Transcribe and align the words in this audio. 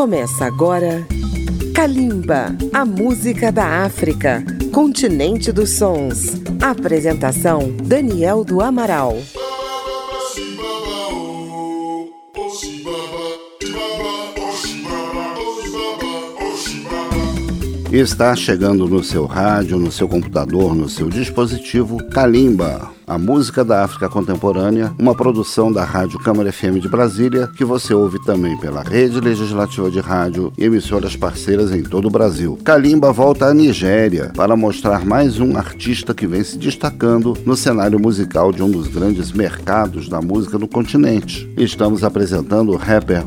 Começa 0.00 0.46
agora 0.46 1.06
Kalimba, 1.74 2.56
a 2.72 2.86
música 2.86 3.52
da 3.52 3.84
África, 3.84 4.42
continente 4.72 5.52
dos 5.52 5.76
sons. 5.76 6.40
Apresentação 6.58 7.70
Daniel 7.84 8.42
do 8.42 8.62
Amaral. 8.62 9.18
Está 17.92 18.34
chegando 18.34 18.88
no 18.88 19.04
seu 19.04 19.26
rádio, 19.26 19.78
no 19.78 19.92
seu 19.92 20.08
computador, 20.08 20.74
no 20.74 20.88
seu 20.88 21.10
dispositivo 21.10 21.98
Kalimba 22.08 22.90
a 23.10 23.18
Música 23.18 23.64
da 23.64 23.82
África 23.82 24.08
Contemporânea, 24.08 24.94
uma 24.96 25.16
produção 25.16 25.72
da 25.72 25.82
Rádio 25.84 26.16
Câmara 26.20 26.52
FM 26.52 26.78
de 26.80 26.88
Brasília, 26.88 27.50
que 27.56 27.64
você 27.64 27.92
ouve 27.92 28.22
também 28.24 28.56
pela 28.58 28.82
Rede 28.82 29.18
Legislativa 29.20 29.90
de 29.90 29.98
Rádio 29.98 30.52
e 30.56 30.64
emissoras 30.64 31.16
parceiras 31.16 31.72
em 31.72 31.82
todo 31.82 32.06
o 32.06 32.10
Brasil. 32.10 32.56
Kalimba 32.62 33.12
volta 33.12 33.46
à 33.46 33.52
Nigéria 33.52 34.30
para 34.36 34.54
mostrar 34.54 35.04
mais 35.04 35.40
um 35.40 35.56
artista 35.56 36.14
que 36.14 36.24
vem 36.24 36.44
se 36.44 36.56
destacando 36.56 37.36
no 37.44 37.56
cenário 37.56 37.98
musical 37.98 38.52
de 38.52 38.62
um 38.62 38.70
dos 38.70 38.86
grandes 38.86 39.32
mercados 39.32 40.08
da 40.08 40.22
música 40.22 40.56
no 40.56 40.68
continente. 40.68 41.52
Estamos 41.56 42.04
apresentando 42.04 42.70
o 42.70 42.76
rapper 42.76 43.24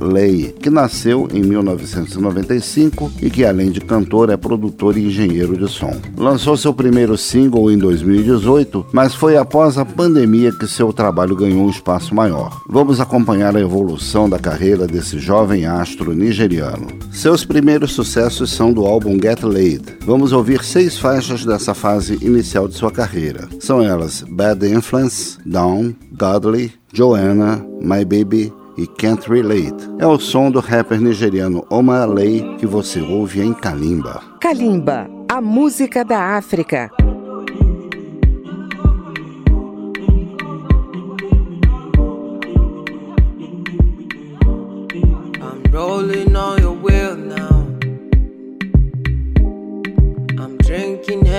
Lay, 0.00 0.54
que 0.60 0.70
nasceu 0.70 1.28
em 1.34 1.42
1995 1.42 3.10
e 3.20 3.28
que, 3.28 3.44
além 3.44 3.72
de 3.72 3.80
cantor, 3.80 4.30
é 4.30 4.36
produtor 4.36 4.96
e 4.96 5.06
engenheiro 5.06 5.56
de 5.56 5.68
som. 5.68 5.96
Lançou 6.16 6.56
seu 6.56 6.72
primeiro 6.72 7.18
single 7.18 7.68
em 7.68 7.76
2018, 7.76 8.86
mas 8.92 9.07
mas 9.08 9.14
foi 9.14 9.38
após 9.38 9.78
a 9.78 9.86
pandemia 9.86 10.52
que 10.52 10.68
seu 10.68 10.92
trabalho 10.92 11.34
ganhou 11.34 11.64
um 11.64 11.70
espaço 11.70 12.14
maior. 12.14 12.60
Vamos 12.68 13.00
acompanhar 13.00 13.56
a 13.56 13.60
evolução 13.60 14.28
da 14.28 14.38
carreira 14.38 14.86
desse 14.86 15.18
jovem 15.18 15.64
astro 15.64 16.12
nigeriano. 16.12 16.88
Seus 17.10 17.42
primeiros 17.42 17.92
sucessos 17.92 18.50
são 18.50 18.70
do 18.70 18.84
álbum 18.84 19.14
Get 19.18 19.42
Laid. 19.42 19.96
Vamos 20.04 20.30
ouvir 20.32 20.62
seis 20.62 20.98
faixas 20.98 21.42
dessa 21.42 21.72
fase 21.72 22.18
inicial 22.20 22.68
de 22.68 22.74
sua 22.74 22.92
carreira. 22.92 23.48
São 23.60 23.82
elas 23.82 24.22
Bad 24.28 24.66
Influence, 24.66 25.38
Down, 25.46 25.94
Godly, 26.12 26.74
Joanna, 26.92 27.64
My 27.80 28.04
Baby 28.04 28.52
e 28.76 28.86
Can't 28.86 29.26
Relate. 29.26 29.88
É 29.98 30.06
o 30.06 30.18
som 30.18 30.50
do 30.50 30.60
rapper 30.60 31.00
nigeriano 31.00 31.64
Omar 31.70 32.06
Lay 32.06 32.56
que 32.58 32.66
você 32.66 33.00
ouve 33.00 33.40
em 33.40 33.54
Kalimba. 33.54 34.20
Kalimba, 34.38 35.08
a 35.30 35.40
música 35.40 36.04
da 36.04 36.36
África. 36.36 36.90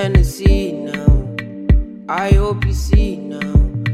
Now. 0.00 1.36
I 2.08 2.30
hope 2.30 2.64
you 2.64 2.72
see 2.72 3.18
now. 3.18 3.52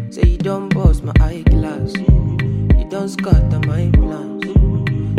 Say 0.09 0.23
you 0.23 0.39
don't 0.39 0.73
bust 0.73 1.03
my 1.03 1.13
eyeglass. 1.19 1.97
You 1.97 2.87
don't 2.89 3.09
scatter 3.09 3.59
my 3.67 3.91
plans. 3.93 4.47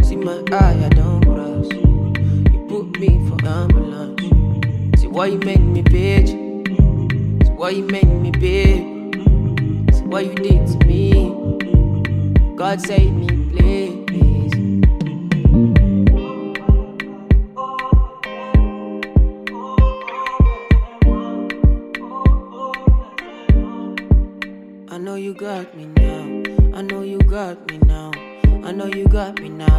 See 0.07 0.15
my 0.15 0.41
eye, 0.49 0.85
I 0.85 0.87
don't 0.87 1.25
cross. 1.25 1.67
You 1.73 2.65
put 2.69 2.97
me 3.01 3.19
for 3.27 3.45
ambulance. 3.45 5.01
See 5.01 5.07
why 5.07 5.25
you 5.25 5.39
make 5.39 5.59
me 5.59 5.83
bitch. 5.83 6.29
See 7.45 7.51
why 7.51 7.71
you 7.71 7.83
make 7.83 8.07
me 8.07 8.31
big. 8.31 8.79
See 9.93 10.03
what 10.03 10.25
you 10.25 10.35
did 10.35 10.67
to 10.67 10.87
me. 10.87 12.55
God 12.55 12.79
save 12.79 13.11
me, 13.11 13.27
please. 13.51 13.96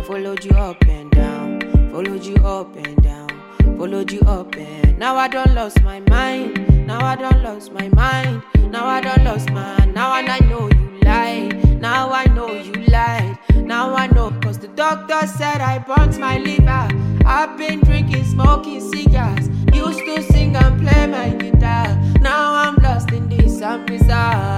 Followed 0.08 0.42
you 0.42 0.52
up 0.52 0.82
and 0.86 1.10
down. 1.10 1.60
Followed 1.92 2.24
you 2.24 2.36
up 2.36 2.74
and 2.76 2.96
down. 3.02 3.28
Followed 3.76 4.10
you 4.10 4.20
up 4.22 4.56
and 4.56 4.98
now 4.98 5.16
I 5.16 5.28
don't 5.28 5.54
lost 5.54 5.82
my 5.82 6.00
mind. 6.00 6.86
Now 6.86 7.04
I 7.04 7.14
don't 7.14 7.42
lost 7.42 7.72
my 7.72 7.90
mind. 7.90 8.42
Now 8.70 8.86
I 8.86 9.02
don't 9.02 9.22
lost 9.22 9.50
my 9.50 9.84
now 9.84 10.14
and 10.14 10.30
I 10.30 10.38
know 10.38 10.70
you 10.70 10.98
lied. 11.02 11.78
Now 11.78 12.10
I 12.10 12.24
know 12.24 12.50
you 12.50 12.72
lied. 12.86 13.38
Now 13.54 13.94
I 13.94 14.06
know 14.06 14.30
cause 14.40 14.58
the 14.58 14.68
doctor 14.68 15.26
said 15.26 15.60
I 15.60 15.78
burnt 15.78 16.18
my 16.18 16.38
liver. 16.38 16.88
I've 17.26 17.58
been 17.58 17.80
drinking, 17.80 18.24
smoking 18.24 18.80
cigars. 18.80 19.50
Used 19.74 20.06
to 20.06 20.22
sing 20.22 20.56
and 20.56 20.80
play 20.80 21.06
my 21.06 21.28
guitar. 21.36 21.94
Now 22.22 22.54
I'm 22.54 22.76
lost 22.76 23.10
in 23.12 23.28
this 23.28 23.60
I'm 23.60 23.84
bizarre. 23.84 24.57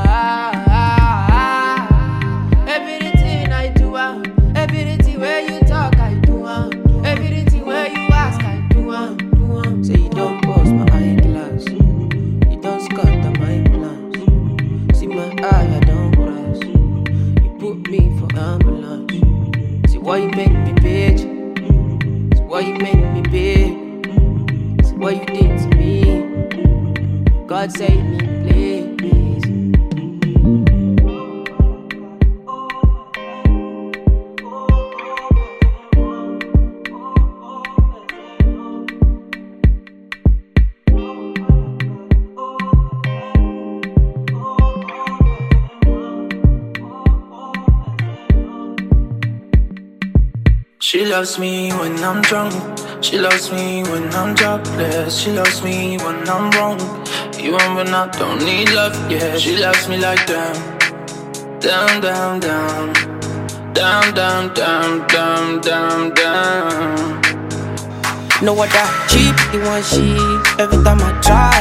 Why 20.21 20.27
you 20.27 20.37
make 20.37 20.53
me 20.53 20.73
bitch. 20.73 21.21
See 22.37 22.43
why 22.43 22.61
you 22.61 22.75
make 22.75 23.13
me 23.15 23.23
big. 23.23 23.73
See 24.85 24.95
what 24.97 25.17
you 25.17 25.25
did 25.27 25.59
to 25.61 25.69
me. 25.77 27.47
God 27.47 27.73
save 27.73 28.10
loves 51.21 51.39
me 51.39 51.71
when 51.73 52.03
I'm 52.03 52.23
drunk. 52.23 52.55
She 53.03 53.19
loves 53.19 53.53
me 53.53 53.83
when 53.83 54.05
I'm 54.15 54.35
jobless. 54.35 55.21
She 55.21 55.31
loves 55.31 55.63
me 55.63 55.99
when 55.99 56.27
I'm 56.27 56.51
wrong. 56.53 56.81
Even 57.39 57.75
when 57.75 57.89
I 57.89 58.09
don't 58.19 58.43
need 58.43 58.71
love, 58.71 58.97
yeah. 59.13 59.37
She 59.37 59.59
loves 59.59 59.87
me 59.87 59.99
like 59.99 60.27
damn. 60.27 60.57
Damn, 61.61 62.01
damn, 62.01 62.41
damn. 62.41 62.95
Damn, 63.75 64.15
damn, 64.15 64.55
damn, 64.55 65.07
damn, 65.09 65.61
damn, 65.61 66.15
damn. 66.15 67.21
No 68.41 68.55
that 68.55 68.91
cheap, 69.11 69.37
the 69.53 69.59
one 69.69 69.83
she 69.83 70.17
every 70.57 70.83
time 70.83 71.03
I 71.05 71.13
try. 71.21 71.53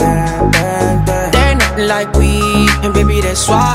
Damn, 0.00 0.50
damn, 0.50 1.04
damn. 1.04 1.30
They're 1.30 1.54
nothing 1.54 1.86
like 1.86 2.12
we, 2.14 2.40
and 2.82 2.92
baby, 2.92 3.20
that's 3.20 3.48
why 3.48 3.74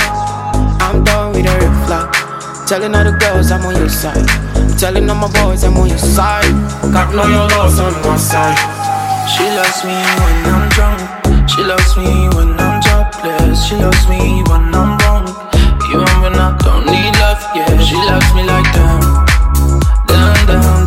I'm 0.82 1.06
done 1.06 1.32
with 1.32 1.46
her 1.46 1.60
reflect. 1.70 2.68
Telling 2.68 2.94
all 2.94 3.06
the 3.06 3.18
girls 3.18 3.52
I'm 3.52 3.66
on 3.66 3.78
your 3.78 3.88
side. 3.88 4.49
Telling 4.80 5.10
all 5.10 5.16
my 5.18 5.28
boys 5.34 5.66
I'm 5.66 5.76
on 5.76 5.90
your 5.90 5.98
side. 5.98 6.46
Got 6.94 7.14
know 7.14 7.28
your 7.28 7.50
love's 7.50 7.80
on 7.80 7.92
my 8.02 8.16
side. 8.16 8.56
She 9.28 9.44
loves 9.44 9.84
me 9.84 9.92
when 10.24 10.46
I'm 10.56 10.70
drunk. 10.70 11.50
She 11.50 11.64
loves 11.64 11.98
me 11.98 12.30
when 12.30 12.58
I'm 12.58 12.82
jobless. 12.82 13.66
She 13.66 13.76
loves 13.76 14.08
me 14.08 14.42
when 14.48 14.74
I'm 14.74 14.98
wrong. 15.00 15.28
Even 15.92 16.22
when 16.22 16.36
I 16.36 16.56
don't 16.64 16.86
need 16.86 17.14
love, 17.20 17.44
yeah. 17.54 17.78
She 17.84 17.96
loves 17.96 18.34
me 18.34 18.44
like. 18.44 18.74
Down, 18.74 19.02
down, 20.08 20.48
down. 20.48 20.79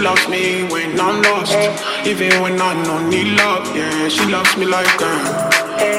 She 0.00 0.06
loves 0.06 0.28
me 0.30 0.64
when 0.72 0.98
I'm 0.98 1.20
lost. 1.20 1.52
Even 2.08 2.40
when 2.40 2.58
I 2.58 2.72
don't 2.84 3.10
need 3.10 3.36
love, 3.36 3.68
yeah. 3.76 4.08
She 4.08 4.24
loves 4.32 4.56
me 4.56 4.64
like 4.64 4.88
damn, 4.96 5.28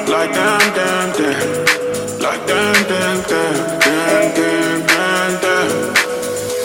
like 0.09 0.33
damn, 0.33 0.74
damn, 0.74 1.13
damn, 1.13 2.18
like 2.18 2.42
damn, 2.50 2.74
damn, 2.89 3.21
damn, 3.30 3.80
damn, 3.80 4.33
damn, 4.33 4.88
damn, 4.89 5.42
damn. 5.44 5.95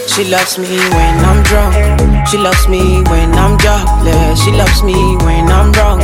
She 0.08 0.24
loves 0.32 0.56
me 0.56 0.80
when 0.96 1.16
I'm 1.28 1.42
drunk. 1.44 1.76
She 2.26 2.38
loves 2.38 2.66
me 2.68 3.02
when 3.12 3.30
I'm 3.34 3.58
jobless. 3.58 4.42
She 4.42 4.52
loves 4.52 4.82
me 4.82 4.96
when 5.20 5.44
I'm 5.52 5.70
wrong. 5.72 6.00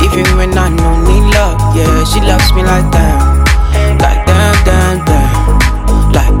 Even 0.00 0.24
when 0.38 0.56
I 0.56 0.74
don't 0.74 1.04
need 1.04 1.28
love, 1.36 1.60
yeah. 1.76 2.04
She 2.08 2.20
loves 2.24 2.54
me 2.54 2.62
like 2.64 2.90
that, 2.90 3.20
like 4.00 4.24
that, 4.24 4.64
that, 4.64 5.04
that, 5.04 6.14
like 6.14 6.40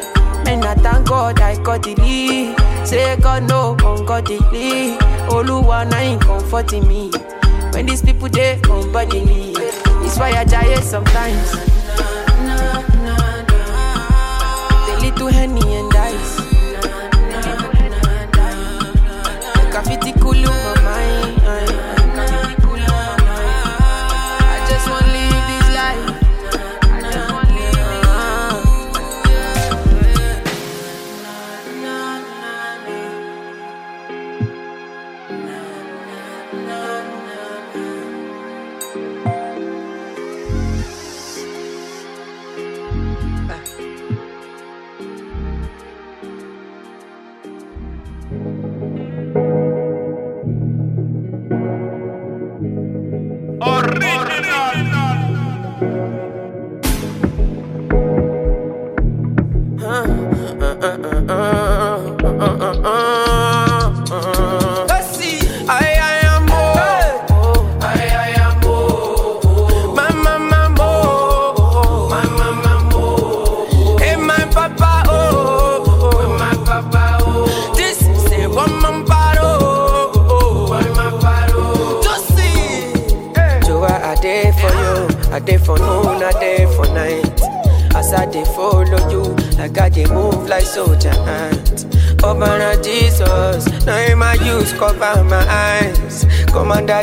Me 0.45 0.55
not 0.55 0.77
thank 0.79 1.07
God 1.07 1.39
I 1.39 1.55
got 1.63 1.83
the 1.83 1.95
lead. 1.95 2.57
Say 2.87 3.15
God 3.17 3.47
no 3.47 3.75
look 5.43 5.65
one 5.65 5.93
I 5.93 6.01
ain't 6.01 6.21
comforting 6.21 6.87
me. 6.87 7.11
When 7.73 7.85
these 7.85 8.01
people 8.01 8.29
they 8.29 8.59
me. 9.25 9.53
It's 10.03 10.17
why 10.17 10.31
I 10.31 10.43
die 10.43 10.73
sometimes. 10.81 11.70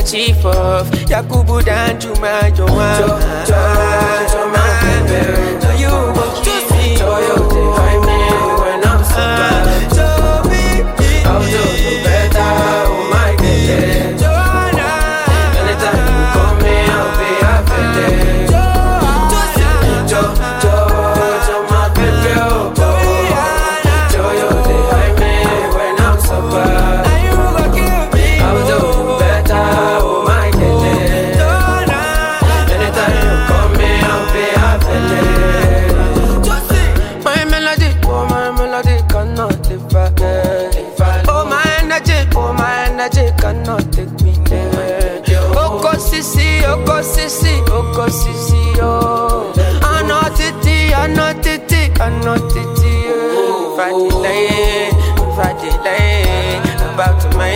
Chief 0.09 0.43
of 0.45 0.89
Yakubu 1.07 1.63
dan 1.63 1.99
Juma 1.99 2.49
Joan. 2.51 3.19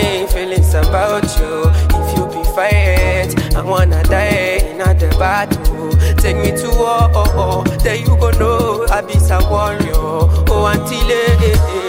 my 0.04 0.26
feelings 0.28 0.74
about 0.74 1.24
you. 1.40 1.64
If 2.00 2.18
you 2.18 2.26
be 2.28 2.44
fight, 2.56 3.56
I 3.56 3.62
wanna 3.64 4.04
die 4.04 4.60
in 4.70 4.78
the 4.78 5.16
battle. 5.18 5.92
Take 6.18 6.38
me 6.38 6.52
to 6.62 6.70
war, 6.70 7.10
oh, 7.14 7.24
oh, 7.36 7.64
oh. 7.66 7.78
then 7.84 8.02
you 8.02 8.16
gon' 8.18 8.38
know 8.40 8.86
I 8.90 9.02
be 9.02 9.18
some 9.20 9.50
warrior. 9.50 9.94
Oh, 9.96 10.72
until 10.72 11.12
eh, 11.12 11.50
eh, 11.50 11.83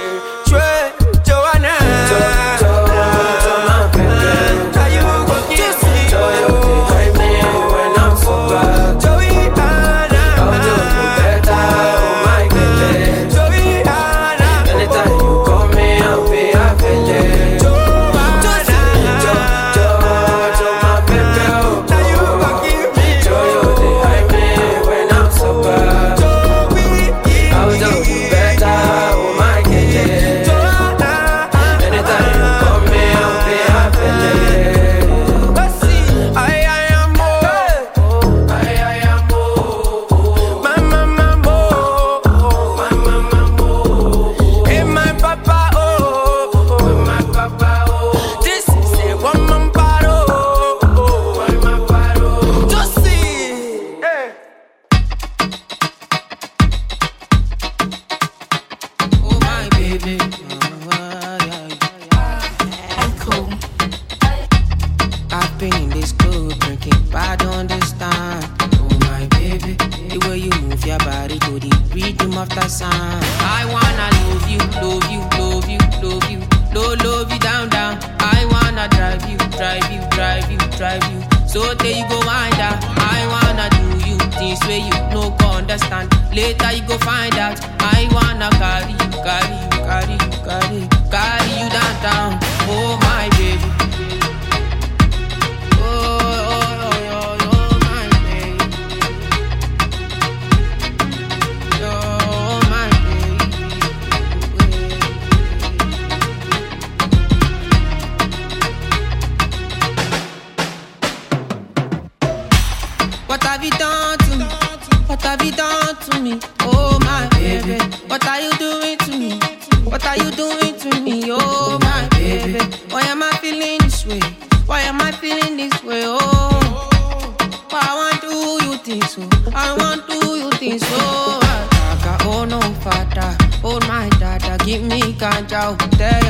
are 120.14 120.24
you 120.24 120.30
doing 120.32 120.76
to 120.76 121.00
me? 121.00 121.24
Oh, 121.28 121.78
my 121.80 122.08
baby. 122.10 122.58
Why 122.90 123.02
am 123.02 123.22
I 123.22 123.30
feeling 123.40 123.78
this 123.78 124.06
way? 124.06 124.20
Why 124.66 124.80
am 124.80 125.00
I 125.00 125.10
feeling 125.12 125.56
this 125.56 125.82
way? 125.82 126.02
Oh, 126.04 127.36
why 127.70 127.80
I 127.82 127.94
want 128.00 128.20
to 128.22 128.64
you 128.64 128.76
think 128.78 129.04
so? 129.04 129.22
I 129.54 129.74
want 129.76 130.06
to 130.08 130.14
you 130.38 130.50
think 130.52 130.80
so. 130.80 130.96
Oh, 130.96 132.18
oh, 132.26 132.44
no, 132.44 132.60
father. 132.84 133.36
Oh, 133.64 133.80
my 133.88 134.08
dada. 134.20 134.62
Give 134.64 134.82
me 134.82 135.00
ganja. 135.14 135.76
Tell 135.98 136.23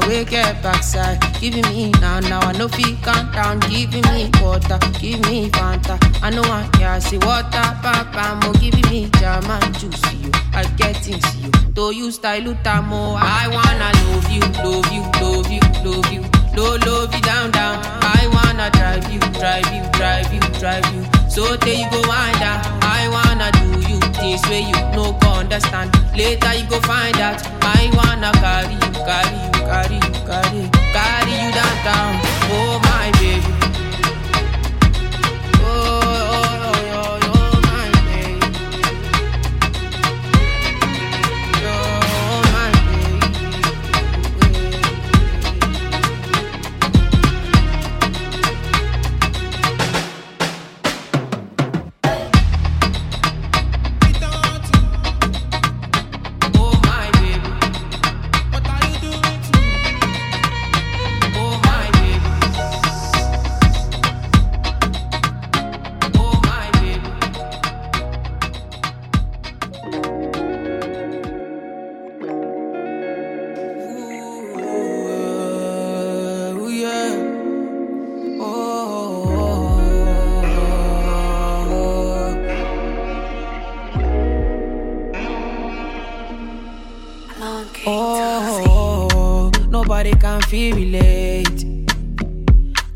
girl 0.00 0.08
we 0.08 0.24
get 0.24 0.62
backside. 0.62 1.20
Giving 1.40 1.62
me 1.72 1.90
now, 2.00 2.20
now 2.20 2.40
I 2.40 2.52
know 2.52 2.68
feet 2.68 2.96
can't 3.02 3.32
down. 3.32 3.60
Giving 3.60 4.02
me 4.12 4.30
water, 4.40 4.78
give 5.00 5.20
me 5.22 5.50
Fanta. 5.50 5.96
I 6.22 6.30
know 6.30 6.42
I 6.42 6.68
yeah, 6.80 6.98
see 6.98 7.18
water, 7.18 7.66
papa, 7.82 8.40
mo 8.42 8.52
giving 8.54 8.88
me 8.90 9.10
German 9.18 9.72
juice. 9.74 10.02
You, 10.14 10.30
I 10.52 10.64
get 10.76 11.08
into 11.08 11.38
you. 11.38 11.50
Though 11.74 11.90
you 11.90 12.10
style 12.10 12.42
utamo, 12.42 13.16
I 13.18 13.48
wanna 13.48 13.90
love 14.06 14.30
you, 14.30 14.44
love 14.64 14.92
you, 14.92 15.02
love 15.20 15.50
you, 15.50 15.60
love 15.84 16.12
you. 16.12 16.22
Low, 16.56 16.76
love 16.86 17.14
you 17.14 17.20
down, 17.20 17.50
down. 17.50 17.78
I 18.00 18.28
wanna 18.32 18.70
drive 18.70 19.12
you, 19.12 19.20
drive 19.38 19.68
you, 19.74 19.82
drive 19.92 20.32
you, 20.32 20.40
drive 20.58 20.86
you. 20.94 21.04
So 21.28 21.56
there 21.56 21.74
you 21.74 21.90
go, 21.90 22.00
wind 22.08 22.42
up. 22.42 22.64
I 22.82 23.08
wanna 23.12 23.52
do 23.52 23.92
you 23.92 24.00
this 24.20 24.42
way, 24.48 24.62
you 24.62 24.96
know 24.96 25.25
understand. 25.46 25.94
Later 26.16 26.52
you 26.54 26.66
go 26.68 26.80
find 26.80 27.16
out. 27.18 27.38
I 27.62 27.90
wanna 27.94 28.32
carry 28.42 28.74
you, 28.74 28.90
carry 29.06 29.38
you, 29.42 29.50
carry 29.70 29.94
you, 29.94 30.12
carry, 30.26 30.62
carry 30.92 31.34
you 31.42 31.50
downtown. 31.54 32.18
Oh 32.50 32.80
my 32.82 33.10
baby. 33.20 33.65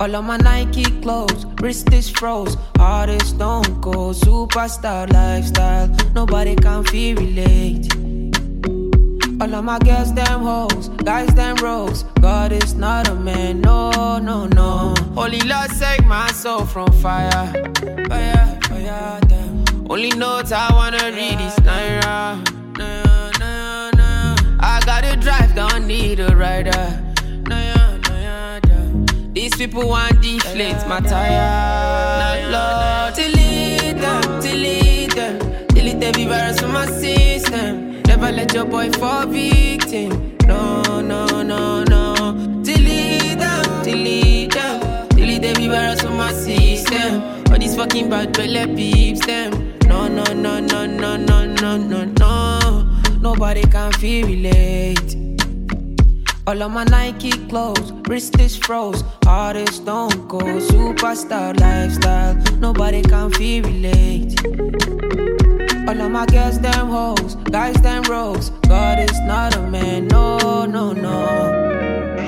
All 0.01 0.17
of 0.17 0.25
my 0.25 0.39
Nike 0.39 0.85
clothes, 1.03 1.45
wrist 1.61 1.93
is 1.93 2.09
froze. 2.09 2.57
Heart 2.79 3.11
is 3.11 3.29
stone 3.29 3.83
cold, 3.83 4.17
superstar 4.17 5.13
lifestyle. 5.13 5.89
Nobody 6.15 6.57
can 6.57 6.85
feel 6.85 7.17
relate. 7.17 7.95
All 9.43 9.55
of 9.55 9.63
my 9.63 9.79
girls, 9.81 10.15
them 10.15 10.41
hoes, 10.41 10.89
guys, 11.05 11.29
them 11.35 11.57
rogues. 11.57 12.05
God 12.19 12.51
is 12.51 12.73
not 12.73 13.09
a 13.09 13.15
man, 13.15 13.61
no, 13.61 14.19
no, 14.19 14.47
no. 14.47 14.95
Holy 15.15 15.41
Lord, 15.41 15.71
save 15.71 16.07
my 16.07 16.29
soul 16.29 16.65
from 16.65 16.91
fire. 16.93 17.53
Fire, 18.09 18.59
fire, 18.69 19.21
damn. 19.29 19.91
Only 19.91 20.13
notes 20.13 20.51
I 20.51 20.73
wanna 20.73 21.13
read 21.15 21.41
is 21.43 21.55
Naira. 21.57 22.41
Nah, 22.79 23.31
nah, 23.39 23.91
nah. 23.91 24.37
I 24.61 24.81
gotta 24.87 25.15
drive, 25.19 25.55
don't 25.55 25.87
need 25.87 26.21
a 26.21 26.35
rider 26.35 27.00
people 29.61 29.87
want 29.91 30.23
deflate 30.23 30.89
my 30.89 31.01
tire. 31.01 32.51
Lord, 32.51 33.15
delete 33.15 34.01
them, 34.01 34.41
delete 34.41 35.15
them. 35.15 35.67
Delete 35.67 36.03
every 36.03 36.25
virus 36.25 36.59
from 36.61 36.73
my 36.73 36.87
system. 36.87 38.01
Never 38.05 38.33
let 38.33 38.55
your 38.55 38.65
boy 38.65 38.91
fall 38.93 39.27
victim. 39.27 40.35
No, 40.47 41.03
no, 41.03 41.43
no, 41.43 41.85
no. 41.85 42.63
Delete 42.63 43.39
them, 43.39 43.85
delete 43.85 44.55
them. 44.55 45.09
Delete 45.11 45.45
every 45.45 45.69
virus 45.69 46.01
from 46.01 46.17
my 46.17 46.33
system. 46.33 47.21
All 47.53 47.59
these 47.59 47.77
fucking 47.77 48.09
bad 48.09 48.33
belly 48.33 48.65
peeps 48.75 49.27
them. 49.27 49.77
No, 49.85 50.09
no, 50.09 50.25
no, 50.33 50.59
no, 50.59 50.87
no, 50.87 51.19
no, 51.19 51.45
no, 51.45 51.77
no, 51.77 52.05
no. 52.07 52.99
Nobody 53.21 53.65
can 53.65 53.93
feel 53.93 54.27
relate. 54.27 55.40
All 56.47 56.63
of 56.63 56.73
my 56.73 56.85
Nike 56.85 57.31
clothes, 57.49 57.93
wrist 58.09 58.39
is 58.41 58.57
froze, 58.57 59.05
heart 59.25 59.57
is 59.57 59.77
stone 59.77 60.29
cold, 60.29 60.63
superstar 60.63 61.59
lifestyle. 61.61 62.35
Nobody 62.59 63.03
can 63.03 63.31
feel 63.31 63.65
relate. 63.65 64.35
All 65.89 66.01
of 66.01 66.11
my 66.11 66.27
girls, 66.27 66.59
them 66.61 66.89
hoes, 66.89 67.37
guys, 67.51 67.81
them 67.83 68.03
rogues. 68.05 68.51
God 68.69 68.99
is 68.99 69.21
not 69.21 69.55
a 69.57 69.61
man, 69.63 70.09
no, 70.09 70.65
no, 70.67 70.93
no. 70.93 71.01
No, 71.01 72.20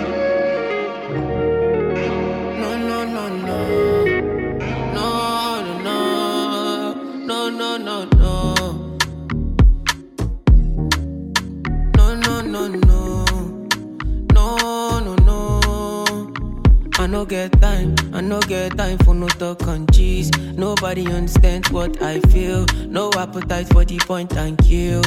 no 17.23 17.27
get 17.27 17.61
time, 17.61 17.95
I 18.13 18.21
no 18.21 18.41
get 18.41 18.77
time 18.77 18.99
for 18.99 19.15
no 19.15 19.29
talk 19.29 19.63
and 19.69 19.87
cheese. 19.95 20.29
Nobody 20.57 21.07
understands 21.07 21.71
what 21.71 22.03
I 22.03 22.19
feel. 22.33 22.67
No 22.89 23.13
appetite 23.13 23.69
for 23.69 23.85
the 23.85 23.99
point 23.99 24.33
and 24.37 24.59
kill. 24.59 25.03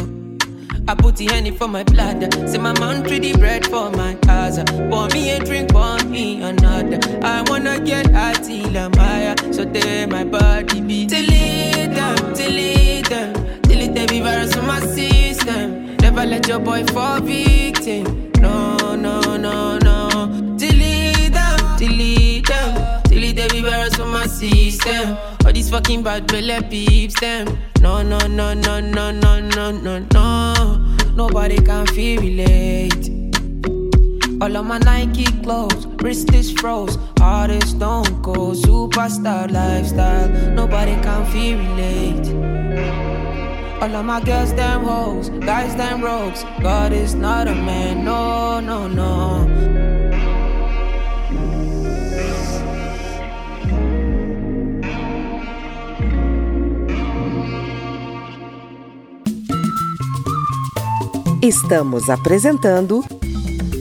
I 0.88 0.96
put 0.96 1.18
the 1.18 1.26
honey 1.26 1.52
for 1.52 1.68
my 1.68 1.84
blood. 1.84 2.34
Say 2.50 2.58
my 2.58 2.72
man 2.80 3.04
treat 3.04 3.24
the 3.24 3.34
bread 3.38 3.66
for 3.66 3.92
my 3.92 4.18
house. 4.28 4.58
Pour 4.90 5.10
me 5.10 5.32
a 5.32 5.40
drink, 5.44 5.72
pour 5.72 5.98
me 6.06 6.42
another. 6.42 7.00
I 7.22 7.44
wanna 7.50 7.82
get 7.82 8.10
high 8.12 8.36
till 8.36 8.78
I'm 8.78 8.94
higher. 8.94 9.36
So 9.52 9.66
there 9.66 10.08
my 10.08 10.24
body 10.24 10.80
be. 10.80 11.06
Delete 11.08 11.94
them, 11.96 12.34
delete 12.34 13.10
them. 13.10 13.62
Delete 13.64 13.98
every 13.98 14.22
virus 14.22 14.56
from 14.56 14.68
my 14.68 14.80
system. 14.80 15.98
Never 15.98 16.26
let 16.26 16.48
your 16.48 16.60
boy 16.60 16.86
fall 16.86 17.20
victim. 17.20 17.65
System. 24.50 25.18
All 25.46 25.54
these 25.54 25.70
fucking 25.70 26.04
bad 26.04 26.28
belly 26.28 26.62
peeps 26.70 27.20
them. 27.20 27.58
No, 27.82 28.02
no, 28.02 28.18
no, 28.28 28.54
no, 28.54 28.80
no, 28.80 29.12
no, 29.12 29.40
no, 29.40 29.72
no, 29.72 30.00
no. 30.00 30.96
Nobody 31.16 31.58
can 31.62 31.86
feel 31.88 32.22
relate. 32.22 33.10
All 34.42 34.58
of 34.58 34.66
my 34.66 34.78
Nike 34.80 35.26
clothes, 35.42 35.86
wrist 36.04 36.34
is 36.34 36.52
froze, 36.52 36.98
is 37.50 37.70
stone 37.70 38.22
cold, 38.22 38.58
superstar 38.58 39.50
lifestyle. 39.50 40.30
Nobody 40.52 40.96
can 41.02 41.26
feel 41.32 41.58
relate. 41.58 42.28
All 43.82 43.96
of 43.96 44.06
my 44.06 44.20
girls, 44.22 44.54
them 44.54 44.84
hoes, 44.84 45.30
guys, 45.30 45.76
them 45.76 46.02
rogues. 46.02 46.44
God 46.62 46.92
is 46.92 47.16
not 47.16 47.48
a 47.48 47.56
man, 47.56 48.04
no, 48.04 48.60
no, 48.60 48.88
no. 48.88 49.95
Estamos 61.46 62.10
apresentando 62.10 63.06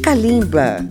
Kalimba. 0.02 0.86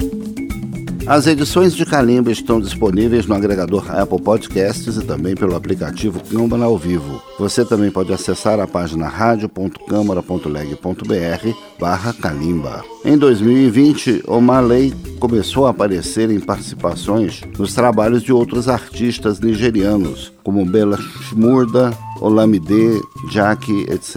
As 1.05 1.27
edições 1.27 1.75
de 1.75 1.86
Kalimba 1.86 2.31
estão 2.31 2.59
disponíveis 2.59 3.27
no 3.27 3.36
agregador 3.36 3.95
Apple 3.95 4.19
Podcasts 4.19 4.97
e 4.97 5.05
também 5.05 5.36
pelo 5.36 5.55
aplicativo 5.55 6.19
Câmara 6.19 6.65
ao 6.65 6.75
Vivo. 6.75 7.21
Você 7.38 7.63
também 7.63 7.91
pode 7.91 8.12
acessar 8.12 8.59
a 8.59 8.65
página 8.65 9.07
radio.câmara.leg.br 9.07 11.57
barra 11.79 12.12
Kalimba. 12.12 12.83
Em 13.05 13.19
2020, 13.19 14.23
o 14.25 14.41
Malay 14.41 14.91
começou 15.19 15.67
a 15.67 15.69
aparecer 15.69 16.31
em 16.31 16.39
participações 16.39 17.43
nos 17.55 17.75
trabalhos 17.75 18.23
de 18.23 18.33
outros 18.33 18.67
artistas 18.67 19.39
nigerianos, 19.39 20.33
como 20.43 20.65
Bela 20.65 20.97
Shmurda, 20.97 21.95
Olamide, 22.21 23.02
Jack, 23.30 23.71
etc. 23.89 24.15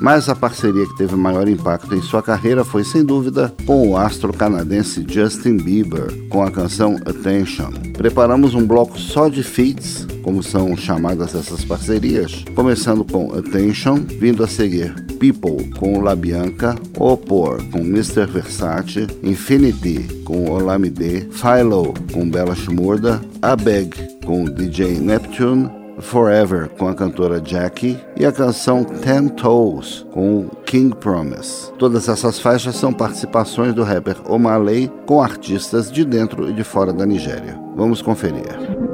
Mas 0.00 0.28
a 0.28 0.34
parceria 0.34 0.86
que 0.86 0.96
teve 0.96 1.16
maior 1.16 1.48
impacto 1.48 1.94
em 1.94 2.02
sua 2.02 2.22
carreira 2.22 2.64
foi, 2.64 2.84
sem 2.84 3.04
dúvida, 3.04 3.54
com 3.66 3.88
o 3.88 3.96
astro 3.96 4.32
canadense 4.32 5.04
Justin 5.08 5.56
Bieber, 5.56 6.28
com 6.28 6.42
a 6.42 6.50
canção 6.50 6.96
Attention. 7.06 7.70
Preparamos 7.94 8.54
um 8.54 8.66
bloco 8.66 8.98
só 8.98 9.28
de 9.28 9.42
feats, 9.42 10.06
como 10.22 10.42
são 10.42 10.76
chamadas 10.76 11.34
essas 11.34 11.64
parcerias, 11.64 12.44
começando 12.54 13.04
com 13.04 13.32
Attention, 13.32 13.96
vindo 14.18 14.44
a 14.44 14.48
seguir 14.48 14.94
People 15.18 15.70
com 15.78 16.00
La 16.00 16.16
Bianca, 16.16 16.74
Opor 16.98 17.62
com 17.70 17.80
Mr. 17.80 18.26
Versace, 18.26 19.06
Infinity 19.22 20.22
com 20.24 20.50
Olamide, 20.50 21.28
Philo 21.30 21.92
com 22.12 22.28
Bela 22.28 22.54
Shmurda, 22.54 23.20
Abeg 23.42 23.90
com 24.24 24.44
DJ 24.44 24.98
Neptune, 24.98 25.79
Forever 26.00 26.68
com 26.70 26.88
a 26.88 26.94
cantora 26.94 27.40
Jackie 27.44 27.98
e 28.16 28.24
a 28.24 28.32
canção 28.32 28.84
Ten 28.84 29.28
Toes 29.28 30.06
com 30.12 30.48
King 30.66 30.94
Promise. 30.96 31.72
Todas 31.78 32.08
essas 32.08 32.38
faixas 32.38 32.76
são 32.76 32.92
participações 32.92 33.74
do 33.74 33.82
rapper 33.82 34.16
Omalay 34.30 34.90
com 35.06 35.22
artistas 35.22 35.90
de 35.90 36.04
dentro 36.04 36.48
e 36.48 36.52
de 36.52 36.64
fora 36.64 36.92
da 36.92 37.06
Nigéria. 37.06 37.58
Vamos 37.76 38.02
conferir. 38.02 38.89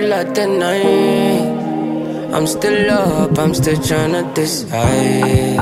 middle 0.00 0.12
of 0.14 0.34
the 0.34 0.46
night. 0.46 2.34
I'm 2.34 2.46
still 2.46 2.90
up, 2.90 3.38
I'm 3.38 3.54
still 3.54 3.76
tryna 3.76 4.34
decide. 4.34 5.60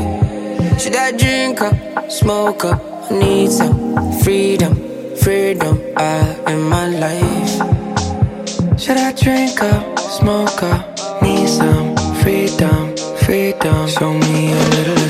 Should 0.81 0.97
I 0.97 1.13
drink 1.13 1.61
up, 1.61 2.11
smoke 2.11 2.65
up? 2.65 2.81
I 3.11 3.19
need 3.19 3.51
some 3.51 4.13
freedom, 4.23 4.75
freedom 5.17 5.81
I 5.97 6.53
in 6.53 6.63
my 6.63 6.87
life. 6.87 8.81
Should 8.81 8.99
I 8.99 9.13
drink 9.13 9.61
up, 9.63 9.99
smoke 9.99 10.63
up? 10.63 11.23
Need 11.23 11.49
some 11.49 11.97
freedom, 12.23 12.97
freedom. 13.25 13.89
Show 13.89 14.13
me 14.13 14.53
a 14.53 14.63
little. 14.77 15.08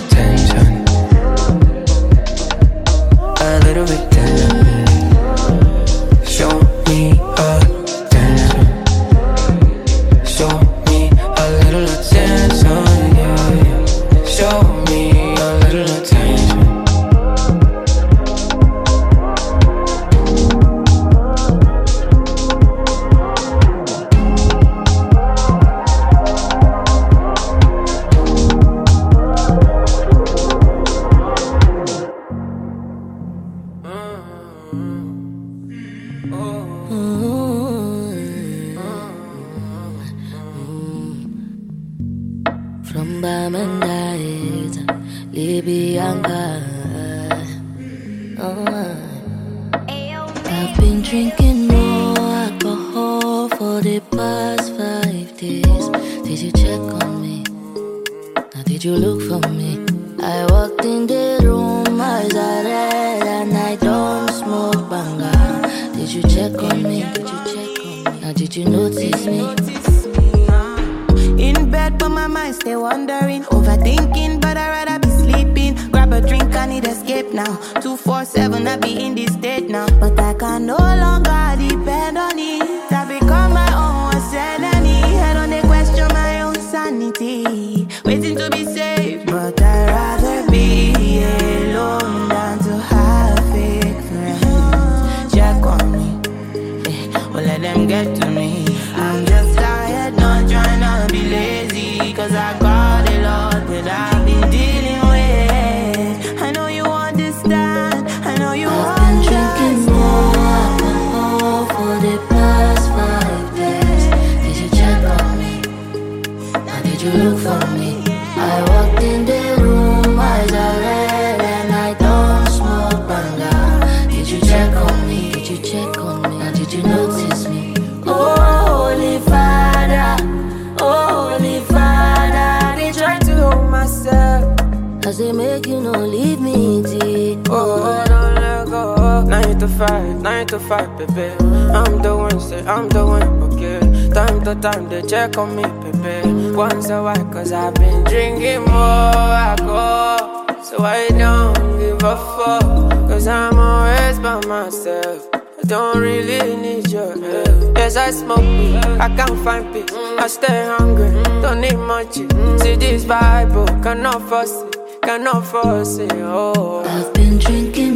I 160.20 160.26
stay 160.26 160.66
hungry, 160.66 161.12
don't 161.40 161.60
need 161.60 161.76
much. 161.76 162.14
See 162.60 162.76
this 162.76 163.04
Bible, 163.04 163.66
cannot 163.82 164.28
force 164.28 164.62
it, 164.62 165.00
cannot 165.02 165.46
force 165.46 165.98
it. 165.98 166.12
Oh, 166.14 166.82
I've 166.84 167.14
been 167.14 167.38
drinking. 167.38 167.87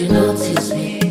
you 0.00 0.08
notice 0.08 0.74
me? 0.74 1.05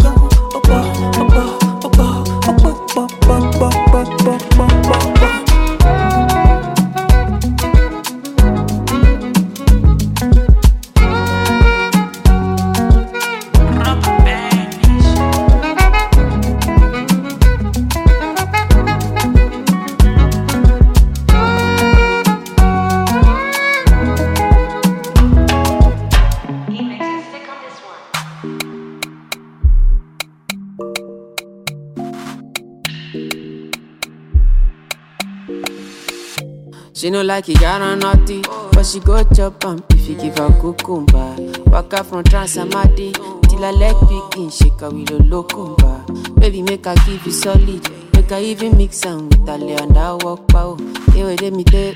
like 37.27 37.49
you 37.49 37.55
got 37.57 37.81
a 37.81 37.97
naughty. 37.97 38.43
But 38.73 38.85
she 38.87 39.01
go 39.01 39.23
chop 39.35 39.65
am 39.65 39.83
if 39.91 40.09
you 40.09 40.15
give 40.17 40.39
her 40.39 40.49
cucumber. 40.61 41.37
out 41.75 42.07
from 42.07 42.23
Transamadi 42.25 43.13
till 43.49 43.63
her 43.63 43.73
leg 43.73 43.97
begin 44.09 44.51
shake 44.51 44.81
her 44.81 44.91
with 44.91 45.11
a 45.11 45.19
locumba. 45.19 46.39
Baby, 46.41 46.63
make 46.63 46.85
her 46.85 46.95
give 47.07 47.25
you 47.27 47.33
solid. 47.33 47.83
Make 48.15 48.31
her 48.31 48.39
even 48.39 48.77
mix 48.77 49.05
am 49.07 49.29
with 49.29 49.47
her 49.47 49.59
lay 49.59 49.75
and 49.75 49.97
her 49.97 50.17
walk 50.23 50.47
bow. 50.49 50.77
Ewe 51.17 51.37
de 51.37 51.51
mi 51.51 51.65
te, 51.65 51.93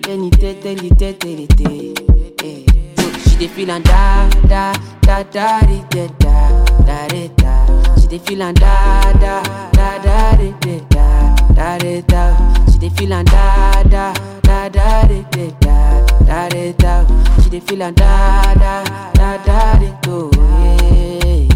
te 0.00 0.16
ni 0.16 0.30
te 0.30 0.54
te 0.60 0.74
ni 0.74 0.90
te 0.90 1.12
te 1.12 1.34
ni 1.36 1.46
te. 1.46 1.94
She 3.30 3.36
dey 3.38 3.48
feel 3.48 3.70
and 3.70 3.84
da 3.84 4.28
da 4.48 4.72
da 5.02 5.22
da 5.24 5.60
di 5.62 5.82
da 5.90 6.06
da 6.18 6.64
da 6.86 7.08
da 7.08 7.28
da. 7.36 7.94
She 8.00 8.06
dey 8.08 8.18
feel 8.18 8.42
and 8.42 8.58
da 8.58 9.12
da 9.14 9.42
da 9.72 9.98
da 9.98 10.36
di 10.36 10.54
da 10.60 11.34
da 11.54 11.78
da 11.78 12.00
da. 12.00 12.64
She 12.70 12.78
dey 12.78 12.88
feel 12.90 13.12
and 13.12 13.28
da 13.28 13.82
da 13.84 14.33
da 14.74 15.06
da 15.06 15.18
da 15.30 16.06
da 16.26 16.48
da 16.48 16.72
da. 16.82 16.94
She 17.42 17.50
dey 17.50 17.60
feel 17.60 17.78
da 17.78 17.90
da 17.92 18.52
da 18.54 18.84
da 19.14 19.38
da 19.46 20.00
do. 20.02 20.30
Eh. 20.38 21.48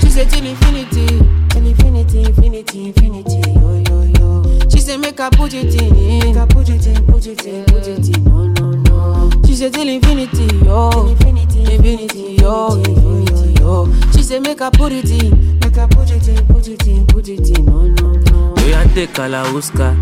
She 0.00 0.08
say 0.10 0.24
till 0.26 0.44
infinity, 0.46 1.06
till 1.50 1.66
infinity, 1.66 2.18
infinity, 2.24 2.86
infinity. 2.88 3.40
Yo 3.52 3.82
yo 3.88 4.02
yo. 4.18 4.68
She 4.70 4.80
say 4.80 4.96
make 4.96 5.18
her 5.18 5.30
put 5.30 5.54
it 5.54 5.74
in, 5.80 5.94
make 6.20 6.36
her 6.36 6.46
put 6.46 6.68
it 6.68 6.86
in, 6.86 7.04
put 7.06 7.26
it 7.26 7.44
in, 7.46 7.64
put 7.66 7.86
it 7.86 8.08
in. 8.16 8.24
No 8.24 8.46
no 8.46 8.70
no. 8.72 9.30
She 9.46 9.54
say 9.54 9.70
till 9.70 9.88
infinity, 9.88 10.46
yo, 10.64 10.90
infinity, 11.08 11.60
infinity, 11.74 12.36
yo, 12.40 12.76
infinity, 12.76 13.60
yo. 13.60 13.92
She 14.12 14.22
say 14.22 14.38
make 14.40 14.60
her 14.60 14.70
put 14.70 14.92
it 14.92 15.10
in, 15.10 15.58
make 15.60 15.76
her 15.76 15.88
put 15.88 16.10
it 16.10 16.28
in, 16.28 16.46
put 16.46 16.68
it 16.68 16.86
in, 16.86 17.06
put 17.06 17.28
it 17.28 17.58
in. 17.58 17.64
No 17.66 17.82
no 17.88 18.12
no. 18.12 18.54
We 18.64 18.72
are 18.74 18.84
take 18.94 19.10
Kalauska, 19.14 19.96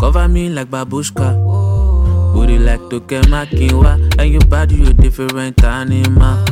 cover 0.00 0.26
me 0.28 0.48
like 0.48 0.68
babushka. 0.70 1.34
Booty 2.36 2.58
like 2.58 2.80
Tokema 2.90 3.46
Kinwa, 3.46 3.94
and 4.20 4.30
your 4.30 4.44
body 4.44 4.74
you 4.74 4.92
different 4.92 5.64
animal. 5.64 6.44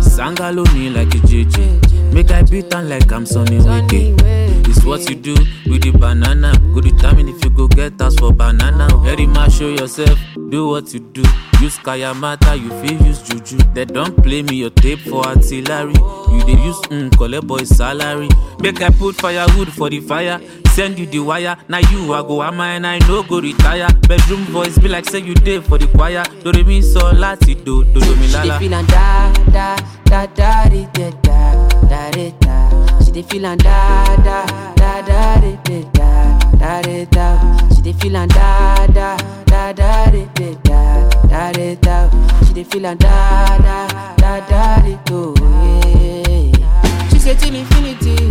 Sangalo 0.00 0.70
me 0.74 0.90
like 0.90 1.14
a 1.14 1.18
JJ, 1.26 2.12
make 2.12 2.30
I 2.30 2.42
beat 2.42 2.74
on 2.74 2.90
like 2.90 3.10
I'm 3.10 3.24
Sonny 3.24 3.56
Wiki. 3.56 4.14
It's 4.68 4.84
what 4.84 5.08
you 5.08 5.16
do 5.16 5.32
with 5.66 5.82
the 5.82 5.92
banana. 5.98 6.52
Go 6.74 6.82
determine 6.82 7.30
if 7.30 7.42
you 7.42 7.48
go 7.48 7.68
get 7.68 7.98
us 8.02 8.16
for 8.16 8.34
banana. 8.34 8.86
Very 8.98 9.26
much 9.26 9.54
show 9.54 9.70
yourself, 9.70 10.18
do 10.50 10.68
what 10.68 10.92
you 10.92 11.00
do. 11.00 11.22
Use 11.62 11.78
Kayamata, 11.78 12.60
you 12.60 12.68
feel 12.82 13.06
use 13.06 13.22
Juju. 13.22 13.56
They 13.72 13.86
don't 13.86 14.14
play 14.22 14.42
me 14.42 14.56
your 14.56 14.70
tape 14.70 14.98
for 15.00 15.24
artillery. 15.26 15.94
You 15.94 16.44
they 16.44 16.62
use 16.62 16.76
mm, 16.90 17.16
collect 17.16 17.46
boy 17.46 17.64
salary. 17.64 18.28
Make 18.60 18.82
I 18.82 18.90
put 18.90 19.16
firewood 19.16 19.72
for 19.72 19.88
the 19.88 20.00
fire 20.00 20.38
send 20.78 20.96
you 20.96 21.06
the 21.06 21.18
wire 21.18 21.56
na 21.68 21.78
you 21.90 22.14
i 22.14 22.22
go 22.22 22.40
hammer 22.40 22.62
and 22.62 22.86
i 22.86 22.98
no 23.08 23.20
go 23.24 23.40
retire 23.40 23.88
bedroom 24.06 24.44
voice 24.54 24.78
be 24.78 24.86
like 24.86 25.04
say 25.10 25.18
you 25.18 25.34
dey 25.34 25.58
for 25.60 25.76
the 25.76 25.88
choir 25.88 26.22
lórí 26.44 26.62
mi 26.64 26.78
sọ 26.80 27.02
láti 27.18 27.54
do 27.66 27.82
dodo 27.92 28.14
mi 28.20 28.28
lálá. 28.28 28.58
she 28.60 28.68
dey 28.68 28.70
feel 28.70 28.86
da 28.86 29.32
da 29.50 29.76
da 30.10 30.26
da 30.38 30.50
re 30.70 30.86
de 30.94 31.10
da 31.26 31.38
da 31.90 32.02
re 32.14 32.30
da 32.40 32.54
she 33.04 33.10
dey 33.10 33.22
feel 33.28 33.42
da 33.42 33.56
da 34.26 34.38
da 34.76 35.02
da 35.02 35.40
re 35.42 35.58
de 35.66 35.82
da 35.98 36.10
da 36.60 36.80
re 36.86 37.06
da 37.10 37.26
she 37.74 37.82
dey 37.82 37.92
feel 38.00 38.12
da 38.12 38.86
da 38.94 39.16
da 39.50 39.72
da 39.72 39.90
re 40.14 40.22
de 40.38 40.54
da 40.62 40.80
da 41.28 41.50
re 41.58 41.74
da 41.82 41.96
she 42.46 42.52
dey 42.54 42.64
feel 42.70 42.86
am 42.86 42.96
da 42.98 43.58
da 43.66 43.78
da 44.22 44.32
da 44.50 44.62
re 44.86 44.94
do. 45.06 45.34
she 47.10 47.18
say 47.18 47.34
till 47.34 47.54
infinity. 47.54 48.27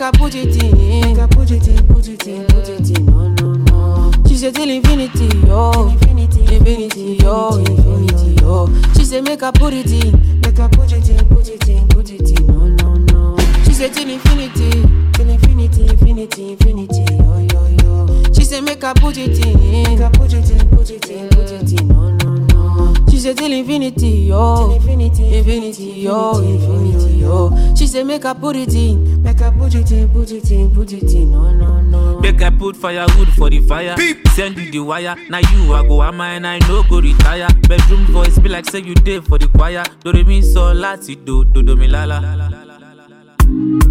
Make 0.00 0.14
her 0.14 0.18
put 0.18 0.34
it 0.34 0.62
in, 0.62 1.00
make 1.02 1.16
her 1.18 1.28
put 1.28 1.50
it 1.50 1.68
in, 1.68 1.86
put 1.86 2.08
it 2.08 2.26
in, 2.26 2.46
put 2.46 2.68
it 2.70 2.98
in. 2.98 3.04
No 3.04 3.28
no 3.28 3.52
no. 3.52 4.10
She 4.26 4.36
say 4.36 4.50
till 4.50 4.70
infinity, 4.70 5.28
yo, 5.46 5.88
infinity, 5.88 6.40
infinity, 6.56 7.16
yo, 7.22 7.58
infinity, 7.58 8.40
yo. 8.40 8.66
She 8.96 9.04
say 9.04 9.20
make 9.20 9.42
her 9.42 9.52
put 9.52 9.74
it 9.74 9.90
in, 9.90 10.40
make 10.40 10.56
her 10.56 10.70
put 10.70 10.90
it 10.90 11.06
in, 11.06 11.28
put 11.28 11.46
it 11.50 11.68
in, 11.68 11.86
put 11.88 12.10
it 12.10 12.40
in. 12.40 12.46
No 12.46 12.66
no 12.66 12.94
no. 13.12 13.36
She 13.64 13.74
say 13.74 13.90
till 13.90 14.08
infinity, 14.08 14.70
till 15.12 15.28
infinity, 15.28 15.82
infinity, 15.88 16.52
infinity, 16.52 17.16
yo 17.16 17.46
yo 17.52 17.66
yo. 17.84 18.32
She 18.32 18.44
say 18.44 18.62
make 18.62 18.80
her 18.80 18.94
put 18.94 19.18
it 19.18 19.44
in, 19.44 19.82
make 19.82 19.98
her 19.98 20.08
put 20.08 20.32
it 20.32 20.50
in, 20.50 20.70
put 20.70 20.88
it 20.88 21.10
in, 21.10 21.28
put 21.28 21.50
it 21.50 21.78
in. 21.78 21.88
No 21.88 22.08
no. 22.08 22.29
She 23.10 23.18
say 23.18 23.34
till 23.34 23.52
infinity, 23.52 24.08
yo, 24.28 24.74
infinity, 24.74 25.36
infinity, 25.38 25.84
yo, 26.02 26.38
infinity, 26.40 27.16
yo. 27.18 27.74
She 27.76 27.86
say 27.86 28.02
make 28.04 28.22
her 28.22 28.34
put 28.34 28.56
it 28.56 28.74
in, 28.74 29.22
make 29.22 29.40
her 29.40 29.52
put 29.52 29.74
it 29.74 29.90
in, 29.92 30.08
put 30.08 30.30
it 30.30 30.50
in, 30.50 30.70
put 30.74 30.92
it 30.92 31.02
in. 31.12 31.30
No 31.32 31.52
no 31.52 31.80
no. 31.80 32.20
Make 32.20 32.40
I 32.42 32.50
put 32.50 32.76
firewood 32.76 33.28
for 33.34 33.50
the 33.50 33.60
fire. 33.60 33.96
Send 34.34 34.56
you 34.58 34.70
the 34.70 34.78
wire. 34.80 35.16
Now 35.28 35.38
you 35.38 35.72
I 35.74 35.86
go 35.86 36.02
am 36.02 36.20
and 36.20 36.46
I 36.46 36.58
no 36.60 36.82
go 36.84 37.00
retire. 37.00 37.48
Bedroom 37.68 38.06
voice 38.06 38.38
be 38.38 38.48
like 38.48 38.64
say 38.70 38.80
you 38.80 38.94
did 38.94 39.24
for 39.26 39.38
the 39.38 39.48
choir. 39.48 39.82
Do 40.04 40.12
re 40.12 40.24
mi 40.24 40.40
so 40.42 40.72
lati 40.72 41.22
do 41.24 41.44
do 41.44 41.62
do 41.62 41.76
mi 41.76 41.88
la 41.88 42.04
la. 42.04 42.20
I, 42.20 43.89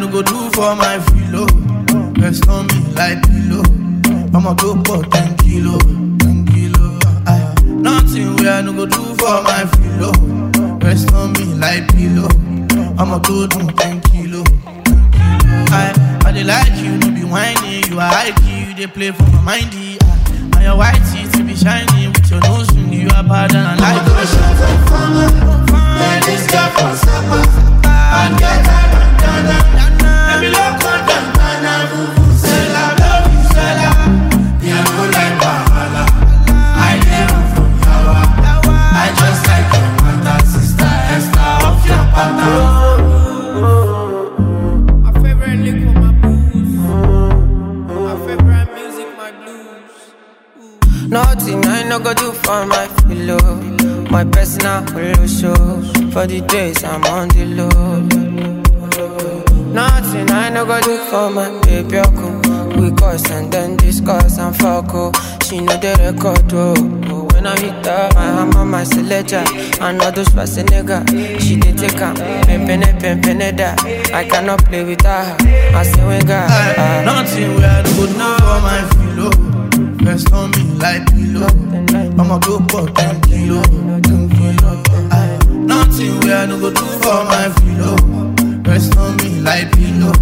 no 0.00 0.08
go 0.08 0.22
do 0.22 0.50
for 0.50 0.74
my 0.76 0.98
filo. 1.00 1.44
Rest 2.22 2.48
on 2.48 2.66
me 2.68 2.78
like 2.94 3.20
pillow. 3.22 3.62
I'ma 4.34 4.54
go 4.54 4.74
for 4.84 5.02
10 5.04 5.36
kilo, 5.38 5.78
10 6.18 6.46
kilo. 6.46 6.98
I, 7.26 7.54
nothing 7.66 8.36
where 8.36 8.52
I 8.54 8.62
no 8.62 8.72
go 8.72 8.86
do 8.86 9.02
for 9.16 9.42
my 9.42 9.64
filo. 9.66 10.12
Rest 10.78 11.12
on 11.14 11.32
me 11.32 11.44
like 11.54 11.88
pillow. 11.88 12.28
I'ma 12.98 13.18
go 13.18 13.46
do 13.46 13.58
10 13.58 14.00
kilo. 14.02 14.44
10 14.44 15.10
kilo. 15.10 15.64
I, 15.70 16.20
I 16.24 16.32
dey 16.32 16.44
like 16.44 16.74
you, 16.78 16.96
no 16.98 17.10
be 17.10 17.24
whiny. 17.24 17.82
You 17.88 17.98
are 17.98 18.08
high 18.12 18.32
key, 18.42 18.70
you 18.70 18.74
dey 18.74 18.86
play 18.86 19.10
for 19.10 19.24
my 19.42 19.58
mindy. 19.58 19.98
I, 20.00 20.04
ah, 20.04 20.54
and 20.56 20.62
your 20.64 20.76
white 20.76 21.02
teeth 21.12 21.32
to 21.32 21.42
be 21.44 21.56
shiny 21.56 22.08
with 22.08 22.30
your 22.30 22.40
nose 22.42 22.70
ring. 22.74 22.92
You 22.92 23.08
are 23.14 23.24
bad 23.24 23.54
and 23.54 23.66
I 23.66 23.94
like 23.94 24.06
it. 24.06 24.28
Fine, 25.70 26.22
this 26.22 26.46
girl 26.50 26.70
from 26.70 26.96
Sapa. 26.96 27.42
I 28.10 28.36
get 28.38 28.66
her 28.66 29.77
for 52.48 52.64
my 52.64 52.86
pillow. 53.06 53.54
My 54.10 54.24
personal 54.24 54.82
show. 55.28 55.54
For 56.12 56.26
the 56.26 56.40
days 56.48 56.82
I'm 56.82 57.04
on 57.04 57.28
the 57.28 57.44
low. 57.44 58.00
Nothing 59.78 60.30
I 60.30 60.48
no 60.48 60.64
go 60.64 60.80
do 60.80 60.96
for 61.10 61.28
my 61.28 61.48
baby. 61.66 62.00
We 62.80 62.90
cuss 62.96 63.30
and 63.30 63.52
then 63.52 63.76
discuss 63.76 64.38
and 64.38 64.56
fuck. 64.56 64.94
Oh. 64.94 65.12
She 65.44 65.60
know 65.60 65.76
the 65.76 65.92
record. 66.00 66.50
Oh. 66.54 67.28
When 67.34 67.46
I 67.46 67.60
hit 67.60 67.84
her, 67.84 68.08
my 68.14 68.24
hammer, 68.36 68.64
my 68.64 68.84
selector. 68.84 69.44
Another 69.82 70.24
spicy 70.24 70.62
nigga. 70.62 70.98
She 71.40 71.56
did 71.56 71.76
take 71.76 72.00
her. 72.00 72.14
Pimpin' 72.48 72.98
pimpin' 72.98 73.56
that. 73.58 73.84
I 74.14 74.24
cannot 74.24 74.64
play 74.64 74.84
with 74.84 75.02
her. 75.02 75.36
I 75.74 75.82
say 75.82 76.00
ah. 76.00 76.08
we 76.08 76.18
got. 76.24 77.04
Nothing 77.04 77.54
where 77.56 77.70
I 77.70 77.82
go 77.82 78.06
do 78.06 78.14
for 78.40 78.58
my 78.66 78.80
filo. 78.94 79.30
Rest 80.06 80.32
on 80.32 80.50
me 80.52 80.62
like 80.80 81.04
pillow. 81.12 81.77
I'ma 82.18 82.38
go 82.38 82.58
for 82.68 82.86
10 82.88 83.20
kilo. 83.22 83.62
10 83.62 84.28
kilo. 84.30 84.82
Aye, 85.10 85.10
ah, 85.12 85.38
Nothing 85.52 86.18
where 86.20 86.38
I 86.38 86.46
no 86.46 86.58
go 86.60 86.70
do 86.70 86.84
for 87.02 87.24
my 87.24 87.48
filo. 87.56 87.94
Rest 88.64 88.96
on 88.96 89.16
me 89.18 89.40
like 89.40 89.70
pillow. 89.72 90.12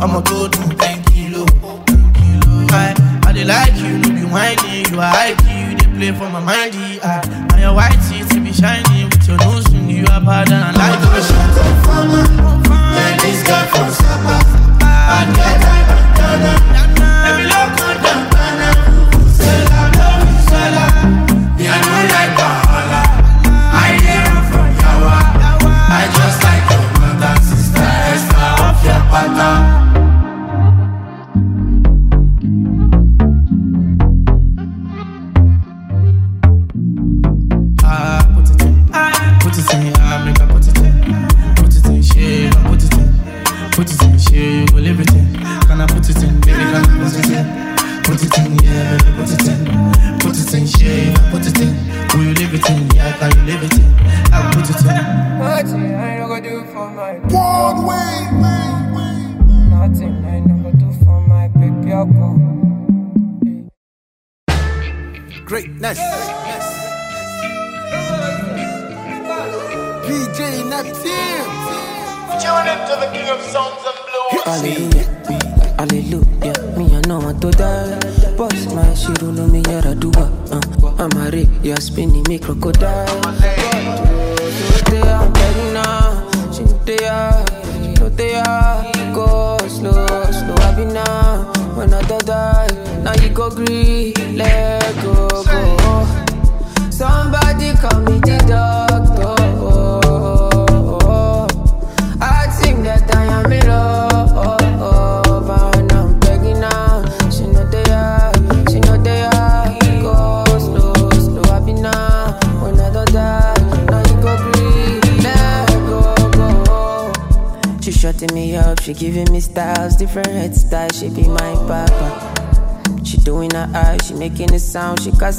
I'ma 0.00 0.20
go 0.22 0.48
do 0.48 0.62
10 0.76 1.04
kilo. 1.04 1.44
10 1.46 2.12
kilo. 2.14 2.66
Aye, 2.70 2.94
I 3.26 3.32
dey 3.32 3.44
like 3.44 3.74
you, 3.76 3.96
you 4.00 4.12
be 4.12 4.24
whiny. 4.24 4.84
You 4.90 5.00
are 5.00 5.34
key, 5.44 5.70
you 5.70 5.76
dey 5.76 5.90
play 5.96 6.12
for 6.12 6.28
my 6.30 6.40
mindy. 6.40 7.00
Aye, 7.02 7.20
ah, 7.22 7.52
and 7.52 7.60
your 7.60 7.74
white 7.74 7.98
teeth 8.08 8.30
be 8.32 8.52
shiny 8.52 9.04
with 9.04 9.28
your 9.28 9.36
nose 9.38 9.68
ring. 9.72 9.90
You 9.90 10.04
are 10.10 10.20
bad 10.20 10.50
and 10.50 10.64
I 10.64 10.72
like 10.72 11.00
the 11.00 11.08
way 11.12 11.22
she 11.22 11.34
Man, 12.68 13.18
this 13.20 13.42
girl 13.46 13.66
from 13.68 13.90
Sapa. 13.92 14.36
Bad 14.80 15.26
girl, 15.36 15.56
bad 15.62 16.16
girl. 16.16 16.36
Let 16.42 16.60
me 16.72 16.75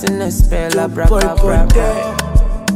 sound, 0.08 0.20
she 0.20 0.20
casting 0.20 0.22
a 0.22 0.32
spell, 0.32 0.80
abracadabra. 0.80 1.68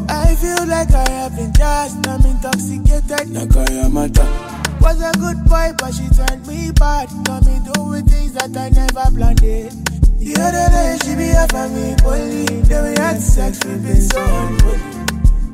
I 0.09 0.35
feel 0.35 0.67
like 0.67 0.91
I 0.91 1.09
have 1.09 1.35
been 1.35 1.53
just, 1.53 2.07
I'm 2.07 2.25
intoxicated, 2.25 3.29
like 3.29 3.55
I 3.55 3.73
am 3.73 3.97
a 3.97 4.09
drug. 4.09 4.81
Was 4.81 5.01
a 5.01 5.11
good 5.19 5.43
boy, 5.45 5.71
but 5.77 5.93
she 5.93 6.07
turned 6.09 6.45
me 6.47 6.71
bad. 6.71 7.09
Got 7.25 7.45
me 7.45 7.59
doing 7.73 8.05
things 8.05 8.33
that 8.33 8.55
I 8.57 8.69
never 8.69 9.15
planned 9.15 9.43
it. 9.43 9.73
The 10.17 10.35
other 10.39 10.69
day 10.71 10.97
she 11.03 11.15
be 11.15 11.31
up 11.31 11.53
on 11.53 11.73
me, 11.73 11.95
only 12.05 12.61
then 12.63 12.91
we 12.91 13.01
had 13.01 13.19
sex, 13.21 13.63
we 13.65 13.75
been 13.75 14.01
so 14.01 14.21
unholy. 14.21 15.00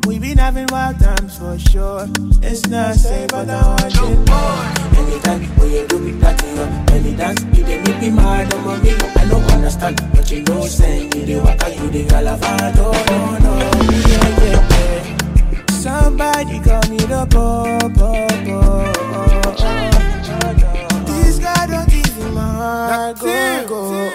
We 0.08 0.20
been 0.20 0.38
having 0.38 0.68
wild 0.72 1.00
times 1.00 1.38
for 1.38 1.60
sure. 1.60 2.08
It's 2.42 2.66
not 2.68 2.96
safe, 2.96 3.28
but 3.30 3.50
I 3.50 3.62
want 3.68 3.84
it 3.86 4.30
more. 4.30 5.04
Anytime 5.04 5.44
when 5.60 5.72
you 5.72 5.88
do 5.88 6.08
it, 6.08 6.20
that 6.22 6.42
you 6.42 6.62
up, 6.62 6.88
belly 6.88 7.16
dance, 7.16 7.42
you 7.58 7.64
dey 7.66 7.82
make 7.84 8.00
me 8.02 8.10
mad, 8.12 8.54
I'm 8.54 8.84
me. 8.84 8.92
I 8.92 9.28
don't 9.30 9.44
understand, 9.52 10.02
but 10.16 10.32
you 10.32 10.44
know, 10.44 10.62
say 10.66 11.04
you 11.04 11.26
dey 11.26 11.40
waka, 11.42 11.76
you 11.76 11.92
dey 11.92 12.06
galavado, 12.06 12.92
oh, 12.94 13.38
no, 13.44 13.60
no, 13.60 13.92
yeah, 14.08 14.44
yeah, 14.44 15.52
yeah. 15.52 15.66
Somebody 15.76 16.60
call 16.62 16.90
me 16.90 16.98
the 16.98 17.28
popo. 17.30 18.12
This 21.06 21.40
guy 21.40 21.68
don't 21.68 21.94
even 21.94 22.34
my 22.34 22.42
heart 22.42 23.20
go 23.20 23.66
go. 23.68 24.12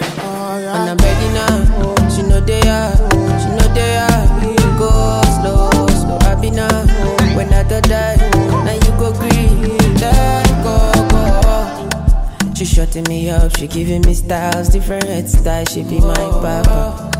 Shutting 12.83 13.05
me 13.09 13.31
up, 13.31 13.57
she 13.57 13.69
giving 13.69 14.03
me 14.03 14.13
styles, 14.13 14.69
different 14.69 15.05
hairstyles. 15.05 15.71
She 15.73 15.83
be 15.85 16.01
my 16.01 16.15
papa. 16.15 17.11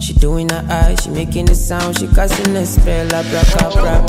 She 0.00 0.14
doing 0.14 0.48
her 0.48 0.66
eyes, 0.70 1.02
she 1.02 1.10
making 1.10 1.50
a 1.50 1.54
sound, 1.54 1.98
she 1.98 2.06
casting 2.08 2.56
a 2.56 2.64
spell, 2.64 3.06
abracadabra. 3.14 4.00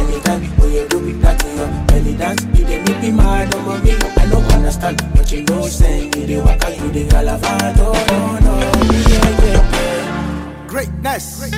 Anytime 0.00 0.42
when 0.58 0.72
you 0.72 0.88
do 0.88 1.06
it, 1.08 1.20
that 1.20 1.44
you 1.44 1.62
up, 1.62 1.86
belly 1.88 2.16
dance, 2.16 2.42
you 2.58 2.64
dey 2.64 2.82
make 2.84 3.00
me 3.02 3.10
mad, 3.12 3.54
I'm 3.54 3.68
on 3.68 3.84
me. 3.84 3.92
I 3.92 4.26
don't 4.30 4.52
understand, 4.54 5.02
but 5.14 5.30
you 5.30 5.42
know, 5.44 5.66
say 5.66 6.04
you 6.04 6.26
dey 6.26 6.40
waka, 6.40 6.74
you 6.74 6.90
dey 6.90 7.04
galavado, 7.06 7.92
oh, 7.92 8.38
no, 8.44 8.58
no, 8.58 8.92
yeah, 8.92 9.44
yeah, 9.44 9.72
yeah. 9.76 10.66
Greatness. 10.68 11.50